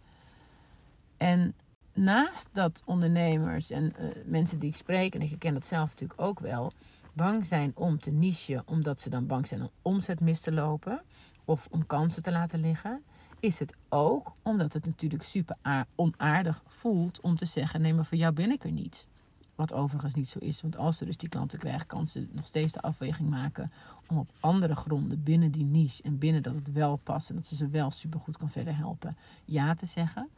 En 1.17 1.53
naast 1.97 2.49
dat 2.51 2.81
ondernemers 2.85 3.69
en 3.69 3.83
uh, 3.99 4.09
mensen 4.25 4.59
die 4.59 4.69
ik 4.69 4.75
spreek, 4.75 5.15
en 5.15 5.21
ik 5.21 5.39
ken 5.39 5.53
dat 5.53 5.65
zelf 5.65 5.89
natuurlijk 5.89 6.21
ook 6.21 6.39
wel, 6.39 6.71
bang 7.13 7.45
zijn 7.45 7.71
om 7.75 7.99
te 7.99 8.11
nichen, 8.11 8.63
omdat 8.65 8.99
ze 8.99 9.09
dan 9.09 9.27
bang 9.27 9.47
zijn 9.47 9.61
om 9.61 9.69
omzet 9.81 10.19
mis 10.19 10.39
te 10.39 10.51
lopen 10.51 11.01
of 11.45 11.67
om 11.71 11.85
kansen 11.85 12.23
te 12.23 12.31
laten 12.31 12.59
liggen, 12.59 13.03
is 13.39 13.59
het 13.59 13.75
ook 13.89 14.33
omdat 14.41 14.73
het 14.73 14.85
natuurlijk 14.85 15.23
super 15.23 15.57
onaardig 15.95 16.63
voelt 16.67 17.21
om 17.21 17.35
te 17.35 17.45
zeggen: 17.45 17.81
nee, 17.81 17.93
maar 17.93 18.05
voor 18.05 18.17
jou 18.17 18.33
ben 18.33 18.51
ik 18.51 18.63
er 18.63 18.71
niet. 18.71 19.07
Wat 19.55 19.73
overigens 19.73 20.13
niet 20.13 20.29
zo 20.29 20.39
is, 20.39 20.61
want 20.61 20.77
als 20.77 20.97
ze 20.97 21.05
dus 21.05 21.17
die 21.17 21.29
klanten 21.29 21.59
krijgen, 21.59 21.87
kan 21.87 22.07
ze 22.07 22.27
nog 22.31 22.45
steeds 22.45 22.73
de 22.73 22.81
afweging 22.81 23.29
maken 23.29 23.71
om 24.07 24.17
op 24.17 24.29
andere 24.39 24.75
gronden 24.75 25.23
binnen 25.23 25.51
die 25.51 25.63
niche 25.63 26.03
en 26.03 26.17
binnen 26.17 26.43
dat 26.43 26.55
het 26.55 26.71
wel 26.71 26.95
past 26.95 27.29
en 27.29 27.35
dat 27.35 27.45
ze 27.45 27.55
ze 27.55 27.67
wel 27.67 27.91
supergoed 27.91 28.37
kan 28.37 28.49
verder 28.49 28.77
helpen, 28.77 29.17
ja 29.45 29.75
te 29.75 29.85
zeggen. 29.85 30.29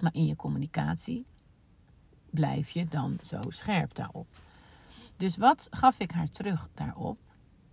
Maar 0.00 0.14
in 0.14 0.26
je 0.26 0.36
communicatie 0.36 1.26
blijf 2.30 2.70
je 2.70 2.86
dan 2.88 3.18
zo 3.22 3.40
scherp 3.48 3.94
daarop. 3.94 4.26
Dus 5.16 5.36
wat 5.36 5.68
gaf 5.70 5.98
ik 5.98 6.10
haar 6.10 6.30
terug 6.30 6.68
daarop? 6.74 7.18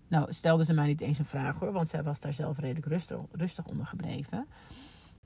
Nou, 0.08 0.34
stelde 0.34 0.66
ze 0.66 0.74
mij 0.74 0.88
niet 0.88 1.02
eens 1.02 1.20
een 1.20 1.26
vraag 1.26 1.60
hoor, 1.60 1.72
want 1.72 1.90
zij 1.90 2.04
was 2.04 2.20
daar 2.20 2.34
zelf 2.34 2.60
redelijk 2.60 2.86
rustig, 2.86 3.20
rustig 3.32 3.66
onder 3.66 3.86
gebleven. 3.86 4.48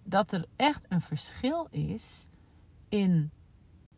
Dat 0.03 0.31
er 0.31 0.45
echt 0.55 0.85
een 0.89 1.01
verschil 1.01 1.67
is 1.71 2.27
in 2.89 3.31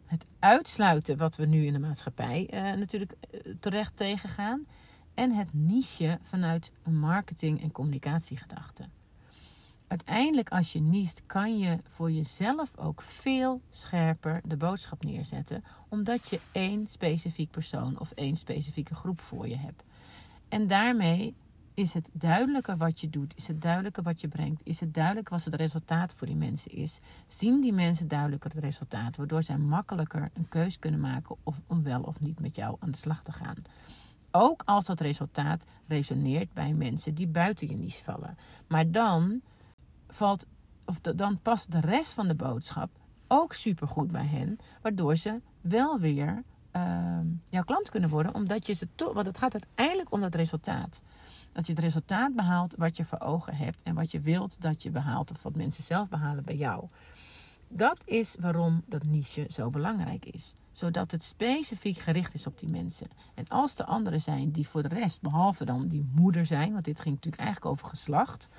het 0.06 0.26
uitsluiten 0.40 1.18
wat 1.18 1.36
we 1.36 1.46
nu 1.46 1.66
in 1.66 1.74
de 1.74 1.80
maatschappij 1.80 2.50
eh, 2.50 2.62
natuurlijk 2.62 3.12
eh, 3.12 3.40
terecht 3.60 3.96
tegengaan. 3.96 4.68
En 5.14 5.32
het 5.32 5.54
niche 5.54 6.20
vanuit 6.22 6.72
marketing- 6.84 7.62
en 7.62 7.72
communicatiegedachte. 7.72 8.90
Uiteindelijk, 9.96 10.50
als 10.50 10.74
je 10.74 10.80
niest, 10.80 11.22
kan 11.26 11.58
je 11.58 11.80
voor 11.84 12.12
jezelf 12.12 12.78
ook 12.78 13.02
veel 13.02 13.62
scherper 13.70 14.42
de 14.44 14.58
boodschap 14.58 15.04
neerzetten, 15.04 15.64
omdat 15.90 16.30
je 16.30 16.40
één 16.52 16.88
specifiek 16.88 17.52
persoon 17.52 18.00
of 18.00 18.12
één 18.12 18.36
specifieke 18.36 18.96
groep 18.96 19.22
voor 19.22 19.48
je 19.48 19.56
hebt. 19.56 19.84
En 20.50 20.68
daarmee 20.68 21.36
is 21.74 21.94
het 21.94 22.10
duidelijker 22.14 22.78
wat 22.78 23.02
je 23.02 23.10
doet, 23.10 23.34
is 23.36 23.48
het 23.48 23.62
duidelijker 23.62 24.04
wat 24.04 24.22
je 24.22 24.28
brengt, 24.28 24.62
is 24.64 24.80
het 24.80 24.94
duidelijk 24.94 25.30
wat 25.30 25.44
het 25.44 25.56
resultaat 25.56 26.14
voor 26.16 26.28
die 26.28 26.36
mensen 26.36 26.72
is. 26.72 27.00
Zien 27.28 27.62
die 27.62 27.74
mensen 27.74 28.08
duidelijker 28.08 28.52
het 28.52 28.60
resultaat, 28.60 29.18
waardoor 29.18 29.44
zij 29.44 29.58
makkelijker 29.58 30.30
een 30.34 30.50
keus 30.50 30.80
kunnen 30.80 31.00
maken 31.00 31.36
of 31.44 31.62
om 31.68 31.84
wel 31.84 32.02
of 32.02 32.20
niet 32.20 32.40
met 32.40 32.56
jou 32.56 32.76
aan 32.80 32.92
de 32.92 32.98
slag 32.98 33.24
te 33.24 33.32
gaan. 33.32 33.58
Ook 34.32 34.62
als 34.66 34.86
dat 34.86 35.00
resultaat 35.00 35.66
resoneert 35.88 36.54
bij 36.54 36.74
mensen 36.74 37.16
die 37.16 37.28
buiten 37.28 37.70
je 37.70 37.76
niche 37.76 38.04
vallen. 38.04 38.38
Maar 38.68 38.92
dan 38.92 39.42
valt, 40.16 40.46
of 40.86 41.00
dan 41.00 41.40
past 41.42 41.72
de 41.72 41.80
rest 41.80 42.14
van 42.14 42.28
de 42.28 42.36
boodschap 42.36 42.90
ook 43.28 43.54
supergoed 43.54 44.12
bij 44.12 44.26
hen, 44.26 44.58
waardoor 44.82 45.16
ze 45.16 45.42
wel 45.62 46.00
weer 46.00 46.44
uh, 46.76 47.20
jouw 47.44 47.64
klant 47.64 47.90
kunnen 47.90 48.10
worden, 48.10 48.34
omdat 48.34 48.68
je 48.68 48.74
ze 48.74 48.88
toch, 48.96 49.14
want 49.14 49.28
het 49.28 49.38
gaat 49.38 49.54
uiteindelijk 49.54 50.12
om 50.12 50.22
dat 50.22 50.36
resultaat. 50.36 51.02
Dat 51.52 51.66
je 51.66 51.74
het 51.74 51.82
resultaat 51.82 52.36
behaalt 52.36 52.76
wat 52.76 52.98
je 52.98 53.06
voor 53.06 53.20
ogen 53.20 53.56
hebt 53.56 53.84
en 53.84 53.96
wat 53.96 54.12
je 54.12 54.20
wilt 54.20 54.62
dat 54.62 54.84
je 54.84 54.90
behaalt 54.92 55.32
of 55.32 55.44
wat 55.44 55.56
mensen 55.56 55.84
zelf 55.84 56.10
behalen 56.10 56.44
bij 56.44 56.56
jou. 56.56 56.88
Dat 57.68 58.02
is 58.06 58.36
waarom 58.40 58.84
dat 58.86 59.04
niche 59.04 59.46
zo 59.50 59.70
belangrijk 59.70 60.26
is. 60.26 60.56
Zodat 60.72 61.12
het 61.12 61.24
specifiek 61.24 61.98
gericht 61.98 62.34
is 62.34 62.48
op 62.48 62.60
die 62.60 62.70
mensen. 62.70 63.08
En 63.34 63.48
als 63.48 63.80
er 63.80 63.86
anderen 63.86 64.22
zijn 64.22 64.52
die 64.52 64.68
voor 64.68 64.82
de 64.82 64.96
rest, 64.96 65.22
behalve 65.22 65.66
dan 65.66 65.88
die 65.88 66.10
moeder 66.14 66.46
zijn, 66.46 66.72
want 66.72 66.86
dit 66.86 67.00
ging 67.00 67.16
natuurlijk 67.16 67.44
eigenlijk 67.44 67.72
over 67.72 67.88
geslacht, 67.88 68.50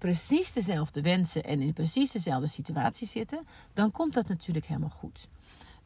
precies 0.00 0.52
dezelfde 0.52 1.02
wensen 1.02 1.44
en 1.44 1.60
in 1.60 1.72
precies 1.72 2.10
dezelfde 2.10 2.46
situatie 2.46 3.06
zitten, 3.06 3.46
dan 3.72 3.90
komt 3.90 4.14
dat 4.14 4.28
natuurlijk 4.28 4.66
helemaal 4.66 4.88
goed. 4.88 5.28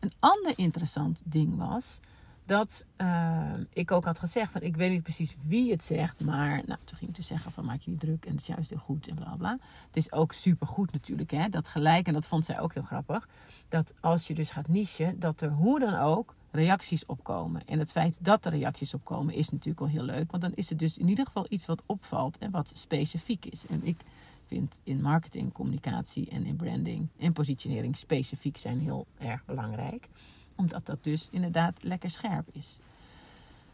Een 0.01 0.13
ander 0.19 0.53
interessant 0.57 1.23
ding 1.25 1.57
was 1.57 2.01
dat 2.45 2.87
uh, 2.97 3.53
ik 3.73 3.91
ook 3.91 4.05
had 4.05 4.19
gezegd 4.19 4.53
van 4.53 4.61
ik 4.61 4.77
weet 4.77 4.91
niet 4.91 5.03
precies 5.03 5.37
wie 5.47 5.71
het 5.71 5.85
zegt, 5.85 6.21
maar 6.21 6.63
nou, 6.67 6.79
toen 6.85 6.97
ging 6.97 7.11
ik 7.11 7.17
dus 7.17 7.27
zeggen 7.27 7.53
van 7.53 7.65
maak 7.65 7.81
je 7.81 7.91
niet 7.91 8.01
druk 8.01 8.25
en 8.25 8.31
het 8.31 8.41
is 8.41 8.47
juist 8.47 8.71
heel 8.71 8.79
goed 8.79 9.09
en 9.09 9.15
bla 9.15 9.37
bla. 9.37 9.59
Het 9.87 9.97
is 9.97 10.13
ook 10.13 10.33
super 10.33 10.67
goed 10.67 10.93
natuurlijk, 10.93 11.31
hè, 11.31 11.49
dat 11.49 11.69
gelijk 11.69 12.07
en 12.07 12.13
dat 12.13 12.27
vond 12.27 12.45
zij 12.45 12.61
ook 12.61 12.75
heel 12.75 12.83
grappig, 12.83 13.29
dat 13.69 13.95
als 14.01 14.27
je 14.27 14.35
dus 14.35 14.51
gaat 14.51 14.69
nichen, 14.69 15.21
dat 15.21 15.41
er 15.41 15.51
hoe 15.51 15.81
dan 15.81 15.95
ook 15.95 16.35
reacties 16.55 17.07
opkomen. 17.07 17.63
En 17.67 17.79
het 17.79 17.93
feit 17.93 18.25
dat 18.25 18.45
er 18.45 18.53
reacties 18.53 18.95
opkomen 18.95 19.35
is 19.35 19.51
natuurlijk 19.51 19.81
al 19.81 19.87
heel 19.87 20.03
leuk, 20.05 20.31
want 20.31 20.43
dan 20.43 20.55
is 20.55 20.69
het 20.69 20.79
dus 20.79 20.99
in 20.99 21.09
ieder 21.09 21.25
geval 21.27 21.47
iets 21.49 21.67
wat 21.67 21.83
opvalt 21.87 22.39
en 22.39 22.51
wat 22.51 22.71
specifiek 22.75 23.47
is. 23.47 23.67
En 23.67 23.85
ik 23.85 24.01
vind 24.47 24.81
in 24.85 25.01
marketing, 25.01 25.53
communicatie 25.53 26.29
en 26.31 26.47
in 26.47 26.57
branding 26.57 27.09
en 27.19 27.33
positionering 27.33 27.97
specifiek 27.97 28.57
zijn 28.57 28.81
heel 28.81 29.07
erg 29.19 29.45
belangrijk. 29.45 30.09
Omdat 30.57 30.87
dat 30.87 31.05
dus 31.05 31.29
inderdaad 31.31 31.83
lekker 31.83 32.11
scherp 32.11 32.49
is. 32.53 32.79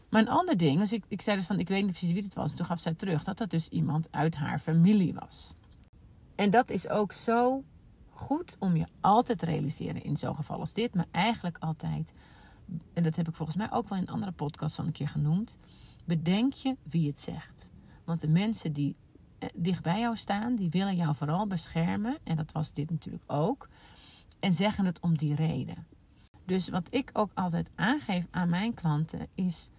Maar 0.09 0.21
een 0.21 0.29
ander 0.29 0.57
ding, 0.57 0.79
dus 0.79 0.93
ik, 0.93 1.03
ik 1.07 1.21
zei 1.21 1.37
dus 1.37 1.45
van 1.45 1.59
ik 1.59 1.67
weet 1.67 1.83
niet 1.83 1.91
precies 1.91 2.11
wie 2.11 2.23
het 2.23 2.33
was. 2.33 2.51
En 2.51 2.57
toen 2.57 2.65
gaf 2.65 2.79
zij 2.79 2.93
terug 2.93 3.23
dat 3.23 3.37
dat 3.37 3.49
dus 3.49 3.69
iemand 3.69 4.07
uit 4.11 4.35
haar 4.35 4.59
familie 4.59 5.13
was. 5.13 5.53
En 6.35 6.49
dat 6.49 6.69
is 6.69 6.89
ook 6.89 7.11
zo 7.11 7.63
goed 8.09 8.55
om 8.59 8.75
je 8.75 8.85
altijd 9.01 9.39
te 9.39 9.45
realiseren 9.45 10.03
in 10.03 10.17
zo'n 10.17 10.35
geval 10.35 10.59
als 10.59 10.73
dit. 10.73 10.95
Maar 10.95 11.05
eigenlijk 11.11 11.57
altijd, 11.59 12.13
en 12.93 13.03
dat 13.03 13.15
heb 13.15 13.27
ik 13.27 13.35
volgens 13.35 13.57
mij 13.57 13.71
ook 13.71 13.89
wel 13.89 13.97
in 13.97 14.09
andere 14.09 14.31
podcasts 14.31 14.79
al 14.79 14.85
een 14.85 14.91
keer 14.91 15.07
genoemd. 15.07 15.57
Bedenk 16.05 16.53
je 16.53 16.75
wie 16.83 17.07
het 17.07 17.19
zegt. 17.19 17.69
Want 18.03 18.19
de 18.19 18.27
mensen 18.27 18.73
die 18.73 18.95
eh, 19.39 19.49
dicht 19.55 19.83
bij 19.83 19.99
jou 19.99 20.15
staan, 20.15 20.55
die 20.55 20.69
willen 20.69 20.95
jou 20.95 21.15
vooral 21.15 21.47
beschermen. 21.47 22.17
En 22.23 22.35
dat 22.35 22.51
was 22.51 22.73
dit 22.73 22.89
natuurlijk 22.89 23.23
ook. 23.27 23.69
En 24.39 24.53
zeggen 24.53 24.85
het 24.85 24.99
om 24.99 25.17
die 25.17 25.35
reden. 25.35 25.85
Dus 26.45 26.69
wat 26.69 26.87
ik 26.89 27.09
ook 27.13 27.31
altijd 27.33 27.69
aangeef 27.75 28.27
aan 28.31 28.49
mijn 28.49 28.73
klanten 28.73 29.27
is: 29.35 29.69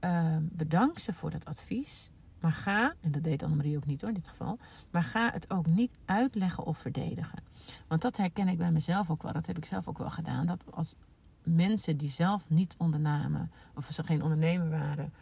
uh, 0.00 0.36
bedank 0.40 0.98
ze 0.98 1.12
voor 1.12 1.30
dat 1.30 1.44
advies. 1.44 2.10
Maar 2.40 2.52
ga, 2.52 2.94
en 3.00 3.10
dat 3.10 3.22
deed 3.22 3.42
Annemarie 3.42 3.76
ook 3.76 3.86
niet 3.86 4.00
hoor 4.00 4.10
in 4.10 4.16
dit 4.16 4.28
geval, 4.28 4.58
maar 4.90 5.02
ga 5.02 5.30
het 5.32 5.50
ook 5.50 5.66
niet 5.66 5.92
uitleggen 6.04 6.64
of 6.64 6.78
verdedigen. 6.78 7.42
Want 7.88 8.02
dat 8.02 8.16
herken 8.16 8.48
ik 8.48 8.58
bij 8.58 8.72
mezelf 8.72 9.10
ook 9.10 9.22
wel, 9.22 9.32
dat 9.32 9.46
heb 9.46 9.56
ik 9.56 9.64
zelf 9.64 9.88
ook 9.88 9.98
wel 9.98 10.10
gedaan. 10.10 10.46
Dat 10.46 10.64
als 10.70 10.94
mensen 11.42 11.96
die 11.96 12.10
zelf 12.10 12.44
niet 12.48 12.74
ondernamen, 12.78 13.50
of 13.74 13.86
ze 13.92 14.02
geen 14.02 14.22
ondernemer 14.22 14.70
waren, 14.70 15.12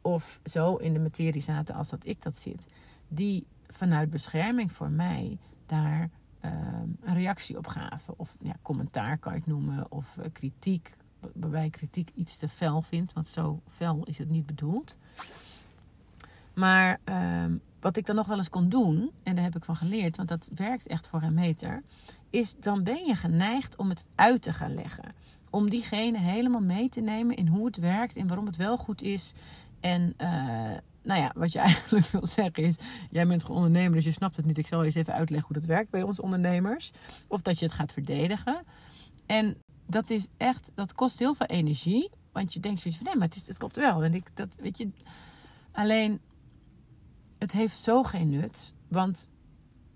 of 0.00 0.40
zo 0.44 0.76
in 0.76 0.92
de 0.92 0.98
materie 0.98 1.42
zaten 1.42 1.74
als 1.74 1.88
dat 1.88 2.06
ik 2.06 2.22
dat 2.22 2.36
zit, 2.36 2.68
die 3.08 3.46
vanuit 3.66 4.10
bescherming 4.10 4.72
voor 4.72 4.90
mij 4.90 5.38
daar 5.66 6.10
ehm, 6.40 6.88
een 7.00 7.14
reactie 7.14 7.58
op 7.58 7.66
gaven. 7.66 8.14
Of 8.16 8.36
ja, 8.40 8.54
commentaar 8.62 9.18
kan 9.18 9.32
het 9.32 9.46
noemen, 9.46 9.90
of 9.90 10.16
uh, 10.16 10.24
kritiek, 10.32 10.96
waarbij 11.34 11.70
kritiek 11.70 12.10
iets 12.14 12.36
te 12.36 12.48
fel 12.48 12.82
vindt, 12.82 13.12
want 13.12 13.28
zo 13.28 13.60
fel 13.68 14.04
is 14.04 14.18
het 14.18 14.30
niet 14.30 14.46
bedoeld. 14.46 14.98
Maar 16.54 17.00
ehm, 17.04 17.56
wat 17.80 17.96
ik 17.96 18.06
dan 18.06 18.16
nog 18.16 18.26
wel 18.26 18.36
eens 18.36 18.48
kon 18.48 18.68
doen, 18.68 19.10
en 19.22 19.34
daar 19.34 19.44
heb 19.44 19.56
ik 19.56 19.64
van 19.64 19.76
geleerd, 19.76 20.16
want 20.16 20.28
dat 20.28 20.48
werkt 20.54 20.86
echt 20.86 21.06
voor 21.06 21.22
een 21.22 21.34
meter, 21.34 21.82
is 22.30 22.54
dan 22.60 22.82
ben 22.82 23.06
je 23.06 23.14
geneigd 23.14 23.76
om 23.76 23.88
het 23.88 24.08
uit 24.14 24.42
te 24.42 24.52
gaan 24.52 24.74
leggen. 24.74 25.14
Om 25.52 25.70
diegene 25.70 26.18
helemaal 26.18 26.60
mee 26.60 26.88
te 26.88 27.00
nemen 27.00 27.36
in 27.36 27.46
hoe 27.46 27.66
het 27.66 27.76
werkt 27.76 28.16
en 28.16 28.26
waarom 28.26 28.46
het 28.46 28.56
wel 28.56 28.76
goed 28.76 29.02
is. 29.02 29.32
En 29.80 30.14
uh, 30.18 30.28
nou 31.02 31.20
ja, 31.20 31.32
wat 31.34 31.52
je 31.52 31.58
eigenlijk 31.70 32.06
wil 32.06 32.26
zeggen 32.26 32.62
is: 32.62 32.76
jij 33.10 33.26
bent 33.26 33.42
gewoon 33.42 33.56
ondernemer, 33.56 33.94
dus 33.94 34.04
je 34.04 34.10
snapt 34.10 34.36
het 34.36 34.44
niet. 34.44 34.58
Ik 34.58 34.66
zal 34.66 34.84
eens 34.84 34.94
even 34.94 35.14
uitleggen 35.14 35.48
hoe 35.48 35.60
dat 35.60 35.68
werkt 35.68 35.90
bij 35.90 36.02
ons 36.02 36.20
ondernemers. 36.20 36.90
Of 37.28 37.40
dat 37.40 37.58
je 37.58 37.64
het 37.64 37.74
gaat 37.74 37.92
verdedigen. 37.92 38.62
En 39.26 39.56
dat 39.86 40.10
is 40.10 40.28
echt, 40.36 40.70
dat 40.74 40.94
kost 40.94 41.18
heel 41.18 41.34
veel 41.34 41.46
energie. 41.46 42.10
Want 42.32 42.52
je 42.52 42.60
denkt 42.60 42.80
zoiets 42.80 43.00
van 43.00 43.10
nee, 43.10 43.18
maar 43.18 43.28
het, 43.28 43.36
is, 43.36 43.46
het 43.46 43.58
klopt 43.58 43.76
wel. 43.76 44.04
En 44.04 44.14
ik, 44.14 44.30
dat 44.34 44.56
weet 44.60 44.78
je. 44.78 44.90
Alleen, 45.72 46.20
het 47.38 47.52
heeft 47.52 47.76
zo 47.76 48.02
geen 48.02 48.30
nut. 48.30 48.74
Want 48.88 49.30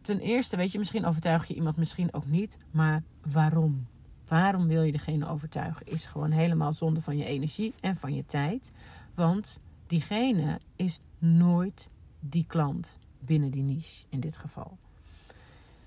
ten 0.01 0.21
eerste, 0.21 0.57
weet 0.57 0.73
je, 0.73 0.79
misschien 0.79 1.05
overtuig 1.07 1.47
je 1.47 1.55
iemand, 1.55 1.77
misschien 1.77 2.15
ook 2.15 2.27
niet. 2.27 2.59
Maar 2.71 3.03
waarom? 3.31 3.87
Waarom 4.28 4.66
wil 4.66 4.83
je 4.83 4.92
degene 4.92 5.28
overtuigen? 5.28 5.87
Is 5.87 6.06
gewoon 6.06 6.30
helemaal 6.30 6.73
zonde 6.73 7.00
van 7.02 7.16
je 7.16 7.25
energie 7.25 7.75
en 7.80 7.97
van 7.97 8.14
je 8.14 8.25
tijd. 8.26 8.73
Want 9.14 9.61
diegene 9.87 10.61
is 10.76 11.00
nooit 11.18 11.90
die 12.21 12.45
klant 12.47 12.99
binnen 13.18 13.50
die 13.50 13.62
niche 13.62 14.04
in 14.09 14.21
dit 14.21 14.37
geval. 14.37 14.78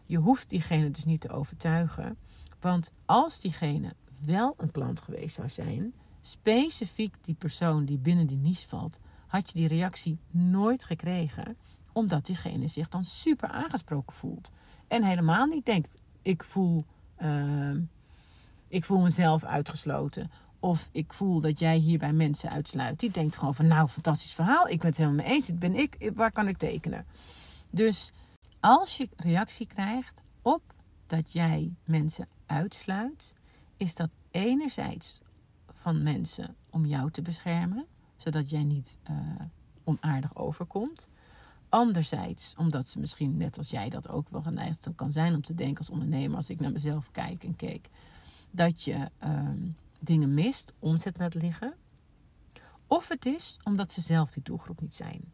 Je 0.06 0.18
hoeft 0.18 0.50
diegene 0.50 0.92
dus 0.92 1.06
niet 1.06 1.22
te 1.22 1.30
overtuigen. 1.30 2.18
Want 2.60 2.92
als 3.06 3.40
diegene 3.40 3.96
wel 4.20 4.54
een 4.58 4.72
klant 4.72 5.02
geweest 5.02 5.36
zou 5.36 5.50
zijn, 5.50 5.94
specifiek 6.22 7.16
die 7.22 7.36
persoon 7.36 7.86
die 7.86 7.98
binnen 7.98 8.28
die 8.28 8.38
niche 8.38 8.68
valt, 8.68 9.00
had 9.28 9.50
je 9.50 9.60
die 9.60 9.68
reactie 9.68 10.20
nooit 10.32 10.84
gekregen, 10.84 11.58
omdat 11.94 12.26
diegene 12.26 12.68
zich 12.68 12.90
dan 12.90 13.06
super 13.06 13.50
aangesproken 13.50 14.16
voelt. 14.16 14.52
En 14.88 15.04
helemaal 15.04 15.46
niet 15.46 15.66
denkt: 15.66 15.98
ik 16.22 16.44
voel, 16.44 16.86
uh, 17.22 17.76
ik 18.70 18.84
voel 18.84 19.00
mezelf 19.00 19.44
uitgesloten. 19.44 20.32
Of 20.60 20.90
ik 20.92 21.14
voel 21.14 21.42
dat 21.42 21.60
jij 21.60 21.78
hierbij 21.78 22.14
mensen 22.14 22.50
uitsluit. 22.50 23.00
Die 23.00 23.12
denkt 23.12 23.38
gewoon 23.38 23.56
van 23.56 23.68
nou, 23.68 23.88
fantastisch 23.88 24.34
verhaal. 24.34 24.68
Ik 24.68 24.80
ben 24.80 24.88
het 24.88 24.98
helemaal 24.98 25.26
mee 25.26 25.34
eens. 25.34 25.48
Het 25.48 25.60
ben 25.60 25.76
ik. 25.76 26.12
Waar 26.14 26.32
kan 26.32 26.48
ik 26.48 26.58
tekenen? 26.58 27.06
Dus 27.70 28.12
als 28.60 28.98
je 28.98 29.10
reactie 29.16 29.68
krijgt 29.68 30.22
op 30.42 30.62
dat 31.08 31.32
jij 31.32 31.74
mensen 31.84 32.28
uitsluit, 32.46 33.34
is 33.78 33.96
dat 33.96 34.10
enerzijds 34.32 35.20
van 35.74 36.04
mensen 36.04 36.56
om 36.70 36.86
jou 36.86 37.12
te 37.12 37.22
beschermen, 37.22 37.86
zodat 38.18 38.50
jij 38.50 38.64
niet 38.64 38.98
uh, 39.10 39.18
onaardig 39.84 40.36
overkomt. 40.36 41.10
Anderzijds, 41.70 42.54
omdat 42.58 42.88
ze 42.88 43.00
misschien 43.00 43.38
net 43.38 43.58
als 43.58 43.70
jij 43.70 43.90
dat 43.90 44.10
ook 44.10 44.30
wel 44.30 44.42
geneigd 44.42 44.90
kan 44.96 45.12
zijn 45.12 45.36
om 45.36 45.42
te 45.42 45.56
denken 45.56 45.78
als 45.78 45.90
ondernemer, 45.90 46.38
als 46.38 46.50
ik 46.50 46.60
naar 46.60 46.72
mezelf 46.72 47.12
kijk 47.12 47.44
en 47.44 47.56
keek, 47.56 47.90
dat 48.52 48.84
je 48.84 49.10
uh, 49.24 49.50
dingen 50.00 50.34
mist, 50.34 50.74
omzet 50.80 51.18
met 51.18 51.34
liggen. 51.34 51.74
Of 52.88 53.08
het 53.08 53.26
is 53.26 53.60
omdat 53.64 53.92
ze 53.92 54.02
zelf 54.02 54.32
die 54.32 54.44
doelgroep 54.44 54.82
niet 54.82 54.96
zijn. 54.96 55.32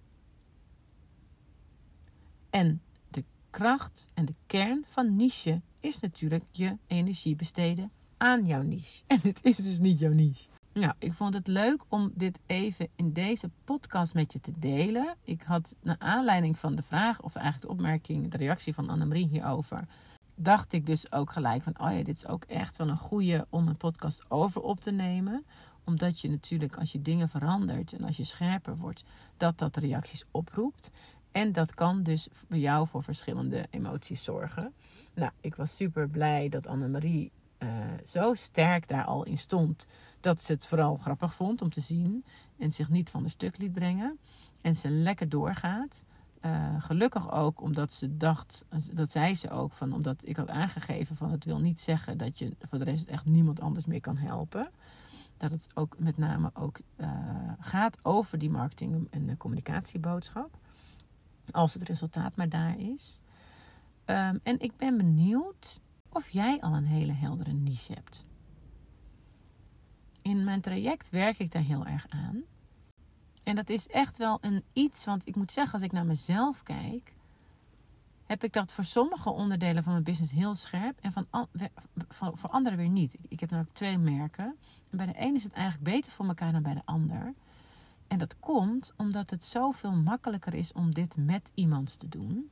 En 2.50 2.82
de 3.10 3.24
kracht 3.50 4.10
en 4.14 4.26
de 4.26 4.36
kern 4.46 4.86
van 4.90 5.16
niche 5.16 5.62
is 5.80 6.00
natuurlijk 6.00 6.44
je 6.52 6.78
energie 6.88 7.36
besteden 7.36 7.92
aan 8.18 8.46
jouw 8.46 8.62
niche. 8.62 9.04
En 9.08 9.20
het 9.24 9.40
is 9.44 9.56
dus 9.56 9.80
niet 9.80 10.00
jouw 10.00 10.14
niche. 10.14 10.48
Nou, 10.74 10.94
ik 11.00 11.14
vond 11.14 11.34
het 11.34 11.48
leuk 11.48 11.84
om 11.88 12.12
dit 12.16 12.40
even 12.46 12.88
in 12.96 13.14
deze 13.14 13.50
podcast 13.64 14.14
met 14.14 14.34
je 14.34 14.40
te 14.40 14.52
delen. 14.60 15.16
Ik 15.24 15.42
had 15.42 15.76
naar 15.82 16.00
aanleiding 16.00 16.58
van 16.58 16.76
de 16.76 16.82
vraag, 16.82 17.22
of 17.22 17.36
eigenlijk 17.36 17.66
de 17.66 17.74
opmerking, 17.74 18.32
de 18.32 18.38
reactie 18.38 18.74
van 18.74 18.90
Annemarie 18.90 19.28
hierover, 19.28 19.88
dacht 20.36 20.74
ik 20.74 20.86
dus 20.86 21.12
ook 21.12 21.32
gelijk 21.32 21.64
van, 21.64 21.80
oh 21.80 21.92
ja, 21.92 22.04
dit 22.04 22.16
is 22.16 22.28
ook 22.28 22.44
echt 22.44 22.78
wel 22.78 22.90
een 22.90 22.98
goede 22.98 23.48
om 23.50 23.68
een 23.68 23.78
podcast 23.78 24.24
over 24.28 24.62
op 24.62 24.80
te 24.80 24.92
nemen. 24.92 25.46
Omdat 25.84 26.20
je 26.20 26.30
natuurlijk, 26.30 26.78
als 26.78 26.92
je 26.92 27.02
dingen 27.02 27.30
verandert 27.30 27.94
en 27.94 28.04
als 28.04 28.18
je 28.18 28.24
scherper 28.24 28.78
wordt, 28.78 29.04
dat 29.38 29.58
dat 29.58 29.78
reacties 29.78 30.26
oproept. 30.32 30.92
En 31.32 31.52
dat 31.52 31.74
kan 31.74 32.04
dus 32.04 32.28
bij 32.48 32.60
jou 32.60 32.88
voor 32.88 33.04
verschillende 33.04 33.66
emoties 33.70 34.24
zorgen. 34.24 34.74
Nou, 35.14 35.32
ik 35.42 35.56
was 35.56 35.76
super 35.76 36.10
blij 36.10 36.50
dat 36.50 36.68
Annemarie 36.68 37.32
uh, 37.60 37.70
zo 38.06 38.34
sterk 38.34 38.88
daar 38.88 39.06
al 39.06 39.24
in 39.24 39.38
stond. 39.38 39.88
Dat 40.20 40.42
ze 40.42 40.52
het 40.52 40.68
vooral 40.68 40.98
grappig 40.98 41.34
vond 41.34 41.62
om 41.62 41.70
te 41.70 41.82
zien. 41.82 42.26
En 42.58 42.72
zich 42.72 42.90
niet 42.90 43.10
van 43.10 43.24
de 43.24 43.30
stuk 43.30 43.58
liet 43.58 43.74
brengen. 43.74 44.20
En 44.62 44.76
ze 44.76 44.90
lekker 44.90 45.30
doorgaat. 45.30 46.06
Uh, 46.46 46.82
gelukkig 46.82 47.32
ook 47.32 47.62
omdat 47.62 47.92
ze 47.92 48.18
dacht, 48.18 48.66
dat 48.94 49.12
zei 49.12 49.36
ze 49.36 49.50
ook, 49.50 49.74
van, 49.74 49.94
omdat 49.94 50.28
ik 50.28 50.38
had 50.38 50.50
aangegeven 50.50 51.16
van 51.16 51.32
het 51.32 51.46
wil 51.46 51.60
niet 51.60 51.80
zeggen 51.80 52.18
dat 52.18 52.40
je 52.40 52.56
voor 52.60 52.78
de 52.78 52.84
rest 52.84 53.08
echt 53.08 53.26
niemand 53.26 53.62
anders 53.62 53.86
meer 53.86 54.02
kan 54.02 54.18
helpen. 54.18 54.70
Dat 55.38 55.52
het 55.52 55.68
ook 55.74 56.00
met 56.00 56.18
name 56.18 56.52
ook 56.54 56.80
uh, 56.98 57.10
gaat 57.60 57.98
over 58.02 58.38
die 58.38 58.50
marketing 58.50 59.08
en 59.10 59.38
communicatieboodschap. 59.38 60.58
Als 61.52 61.74
het 61.74 61.84
resultaat 61.84 62.36
maar 62.36 62.50
daar 62.50 62.80
is. 62.80 63.20
Um, 64.06 64.40
en 64.44 64.60
ik 64.60 64.78
ben 64.78 64.98
benieuwd 64.98 65.82
of 66.10 66.30
jij 66.30 66.62
al 66.62 66.74
een 66.74 66.86
hele 66.86 67.14
heldere 67.14 67.54
niche 67.54 67.94
hebt. 67.94 68.26
In 70.22 70.44
mijn 70.44 70.62
traject 70.62 71.10
werk 71.10 71.38
ik 71.38 71.52
daar 71.52 71.62
heel 71.62 71.86
erg 71.86 72.06
aan. 72.10 72.44
En 73.46 73.56
dat 73.56 73.70
is 73.70 73.88
echt 73.88 74.18
wel 74.18 74.38
een 74.42 74.64
iets, 74.74 75.06
want 75.06 75.28
ik 75.28 75.36
moet 75.36 75.52
zeggen, 75.52 75.74
als 75.74 75.82
ik 75.82 75.92
naar 75.92 76.06
mezelf 76.06 76.64
kijk, 76.64 77.14
heb 78.26 78.44
ik 78.44 78.54
dat 78.54 78.74
voor 78.74 78.84
sommige 78.84 79.30
onderdelen 79.30 79.84
van 79.84 79.92
mijn 79.92 80.04
business 80.04 80.32
heel 80.32 80.56
scherp 80.56 81.00
en 81.00 81.12
van, 81.12 81.28
van, 82.08 82.38
voor 82.38 82.50
anderen 82.50 82.78
weer 82.78 82.90
niet. 82.90 83.18
Ik 83.28 83.40
heb 83.40 83.50
namelijk 83.50 83.76
twee 83.76 83.98
merken. 83.98 84.56
En 84.90 84.98
bij 84.98 85.06
de 85.06 85.14
ene 85.14 85.36
is 85.36 85.44
het 85.44 85.54
eigenlijk 85.54 85.84
beter 85.84 86.12
voor 86.12 86.28
elkaar 86.28 86.52
dan 86.52 86.62
bij 86.62 86.74
de 86.74 86.82
ander. 86.86 87.34
En 88.08 88.18
dat 88.18 88.40
komt 88.40 88.94
omdat 88.98 89.30
het 89.30 89.44
zoveel 89.44 89.92
makkelijker 89.92 90.54
is 90.54 90.74
om 90.74 90.94
dit 90.94 91.18
met 91.18 91.52
iemand 91.54 92.00
te 92.00 92.10
doen. 92.10 92.50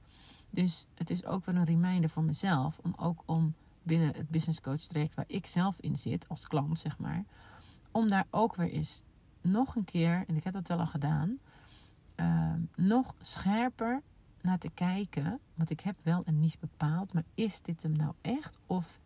Dus 0.49 0.87
het 0.95 1.09
is 1.09 1.25
ook 1.25 1.45
wel 1.45 1.55
een 1.55 1.65
reminder 1.65 2.09
voor 2.09 2.23
mezelf 2.23 2.79
om 2.83 2.93
ook 2.97 3.23
om 3.25 3.53
binnen 3.83 4.15
het 4.15 4.29
business 4.29 4.61
coach 4.61 4.81
traject 4.81 5.15
waar 5.15 5.25
ik 5.27 5.45
zelf 5.45 5.77
in 5.79 5.95
zit 5.95 6.29
als 6.29 6.47
klant, 6.47 6.79
zeg 6.79 6.97
maar, 6.97 7.23
om 7.91 8.09
daar 8.09 8.25
ook 8.29 8.55
weer 8.55 8.69
eens 8.69 9.03
nog 9.43 9.75
een 9.75 9.85
keer, 9.85 10.23
en 10.27 10.35
ik 10.35 10.43
heb 10.43 10.53
dat 10.53 10.67
wel 10.67 10.79
al 10.79 10.87
gedaan, 10.87 11.37
uh, 12.15 12.53
nog 12.75 13.13
scherper 13.19 14.01
naar 14.41 14.57
te 14.57 14.69
kijken. 14.73 15.39
Want 15.53 15.69
ik 15.69 15.79
heb 15.79 15.95
wel 16.01 16.21
een 16.25 16.39
niche 16.39 16.57
bepaald, 16.59 17.13
maar 17.13 17.23
is 17.35 17.61
dit 17.61 17.83
hem 17.83 17.91
nou 17.91 18.13
echt? 18.21 18.57
Of 18.67 19.01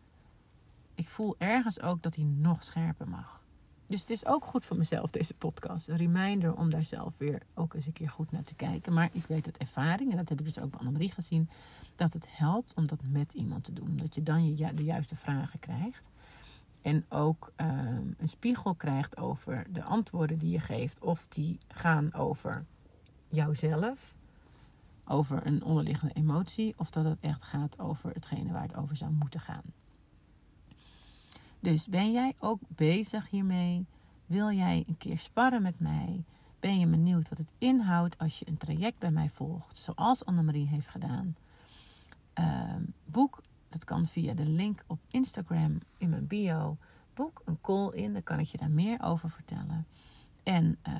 ik 0.94 1.08
voel 1.08 1.34
ergens 1.38 1.80
ook 1.80 2.02
dat 2.02 2.14
hij 2.14 2.24
nog 2.24 2.64
scherper 2.64 3.08
mag. 3.08 3.42
Dus 3.86 4.00
het 4.00 4.10
is 4.10 4.26
ook 4.26 4.44
goed 4.44 4.64
voor 4.64 4.76
mezelf, 4.76 5.10
deze 5.10 5.34
podcast. 5.34 5.88
Een 5.88 5.96
reminder 5.96 6.56
om 6.56 6.70
daar 6.70 6.84
zelf 6.84 7.12
weer 7.16 7.42
ook 7.54 7.74
eens 7.74 7.86
een 7.86 7.92
keer 7.92 8.10
goed 8.10 8.30
naar 8.30 8.44
te 8.44 8.54
kijken. 8.54 8.92
Maar 8.92 9.08
ik 9.12 9.24
weet 9.26 9.46
uit 9.46 9.58
ervaring, 9.58 10.10
en 10.10 10.16
dat 10.16 10.28
heb 10.28 10.38
ik 10.38 10.44
dus 10.44 10.58
ook 10.58 10.70
bij 10.70 10.80
Annemarie 10.80 11.12
gezien, 11.12 11.48
dat 11.96 12.12
het 12.12 12.26
helpt 12.28 12.74
om 12.74 12.86
dat 12.86 13.00
met 13.10 13.32
iemand 13.32 13.64
te 13.64 13.72
doen. 13.72 13.96
Dat 13.96 14.14
je 14.14 14.22
dan 14.22 14.56
je, 14.56 14.74
de 14.74 14.84
juiste 14.84 15.16
vragen 15.16 15.58
krijgt. 15.58 16.10
En 16.82 17.04
ook 17.08 17.52
um, 17.56 18.14
een 18.18 18.28
spiegel 18.28 18.74
krijgt 18.74 19.16
over 19.16 19.66
de 19.72 19.82
antwoorden 19.82 20.38
die 20.38 20.50
je 20.50 20.60
geeft. 20.60 21.00
Of 21.00 21.26
die 21.28 21.58
gaan 21.68 22.14
over 22.14 22.64
jouzelf, 23.28 24.14
over 25.04 25.46
een 25.46 25.62
onderliggende 25.62 26.14
emotie. 26.14 26.74
Of 26.76 26.90
dat 26.90 27.04
het 27.04 27.18
echt 27.20 27.42
gaat 27.42 27.78
over 27.78 28.10
hetgene 28.10 28.52
waar 28.52 28.62
het 28.62 28.76
over 28.76 28.96
zou 28.96 29.12
moeten 29.12 29.40
gaan. 29.40 29.64
Dus 31.60 31.86
ben 31.86 32.12
jij 32.12 32.34
ook 32.38 32.60
bezig 32.68 33.30
hiermee? 33.30 33.86
Wil 34.26 34.52
jij 34.52 34.84
een 34.86 34.96
keer 34.96 35.18
sparren 35.18 35.62
met 35.62 35.80
mij? 35.80 36.24
Ben 36.60 36.78
je 36.78 36.86
benieuwd 36.86 37.28
wat 37.28 37.38
het 37.38 37.52
inhoudt 37.58 38.18
als 38.18 38.38
je 38.38 38.48
een 38.48 38.56
traject 38.56 38.98
bij 38.98 39.10
mij 39.10 39.28
volgt, 39.28 39.78
zoals 39.78 40.24
Annemarie 40.24 40.66
heeft 40.66 40.88
gedaan? 40.88 41.36
Uh, 42.40 42.74
boek, 43.04 43.42
dat 43.68 43.84
kan 43.84 44.06
via 44.06 44.34
de 44.34 44.48
link 44.48 44.84
op 44.86 44.98
Instagram 45.10 45.78
in 45.96 46.08
mijn 46.08 46.26
bio. 46.26 46.76
Boek 47.14 47.42
een 47.44 47.60
call 47.60 47.88
in, 47.88 48.12
dan 48.12 48.22
kan 48.22 48.38
ik 48.38 48.46
je 48.46 48.58
daar 48.58 48.70
meer 48.70 49.02
over 49.02 49.30
vertellen. 49.30 49.86
En 50.42 50.78
uh, 50.88 50.94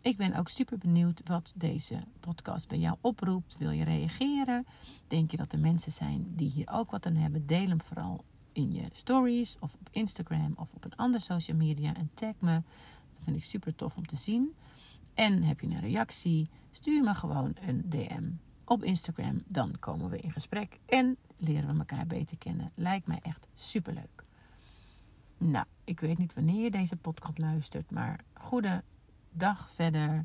ik 0.00 0.16
ben 0.16 0.34
ook 0.34 0.48
super 0.48 0.78
benieuwd 0.78 1.20
wat 1.24 1.52
deze 1.56 2.02
podcast 2.20 2.68
bij 2.68 2.78
jou 2.78 2.96
oproept. 3.00 3.58
Wil 3.58 3.70
je 3.70 3.84
reageren? 3.84 4.66
Denk 5.06 5.30
je 5.30 5.36
dat 5.36 5.52
er 5.52 5.58
mensen 5.58 5.92
zijn 5.92 6.32
die 6.36 6.50
hier 6.50 6.68
ook 6.70 6.90
wat 6.90 7.06
aan 7.06 7.14
hebben? 7.14 7.46
Deel 7.46 7.68
hem 7.68 7.80
vooral 7.80 8.24
in 8.52 8.72
je 8.72 8.84
stories 8.92 9.56
of 9.60 9.74
op 9.74 9.88
Instagram 9.90 10.52
of 10.56 10.68
op 10.74 10.84
een 10.84 10.96
andere 10.96 11.24
social 11.24 11.56
media 11.56 11.94
en 11.94 12.10
tag 12.14 12.34
me. 12.38 12.62
Dat 13.14 13.24
vind 13.24 13.36
ik 13.36 13.44
super 13.44 13.74
tof 13.74 13.96
om 13.96 14.06
te 14.06 14.16
zien. 14.16 14.54
En 15.14 15.42
heb 15.42 15.60
je 15.60 15.66
een 15.66 15.80
reactie? 15.80 16.48
Stuur 16.70 17.02
me 17.02 17.14
gewoon 17.14 17.56
een 17.66 17.82
DM 17.88 18.30
op 18.64 18.84
Instagram. 18.84 19.42
Dan 19.46 19.76
komen 19.78 20.10
we 20.10 20.18
in 20.18 20.32
gesprek 20.32 20.78
en 20.86 21.16
leren 21.38 21.72
we 21.72 21.78
elkaar 21.78 22.06
beter 22.06 22.38
kennen. 22.38 22.72
Lijkt 22.74 23.06
mij 23.06 23.18
echt 23.22 23.46
super 23.54 23.92
leuk. 23.92 24.24
Nou, 25.38 25.64
ik 25.84 26.00
weet 26.00 26.18
niet 26.18 26.34
wanneer 26.34 26.62
je 26.62 26.70
deze 26.70 26.96
podcast 26.96 27.38
luistert, 27.38 27.90
maar 27.90 28.20
goede 28.34 28.82
dag 29.30 29.70
verder. 29.70 30.24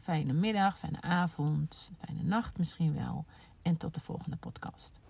Fijne 0.00 0.32
middag, 0.32 0.78
fijne 0.78 1.00
avond, 1.00 1.90
fijne 2.04 2.22
nacht 2.22 2.58
misschien 2.58 2.94
wel. 2.94 3.24
En 3.62 3.76
tot 3.76 3.94
de 3.94 4.00
volgende 4.00 4.36
podcast. 4.36 5.00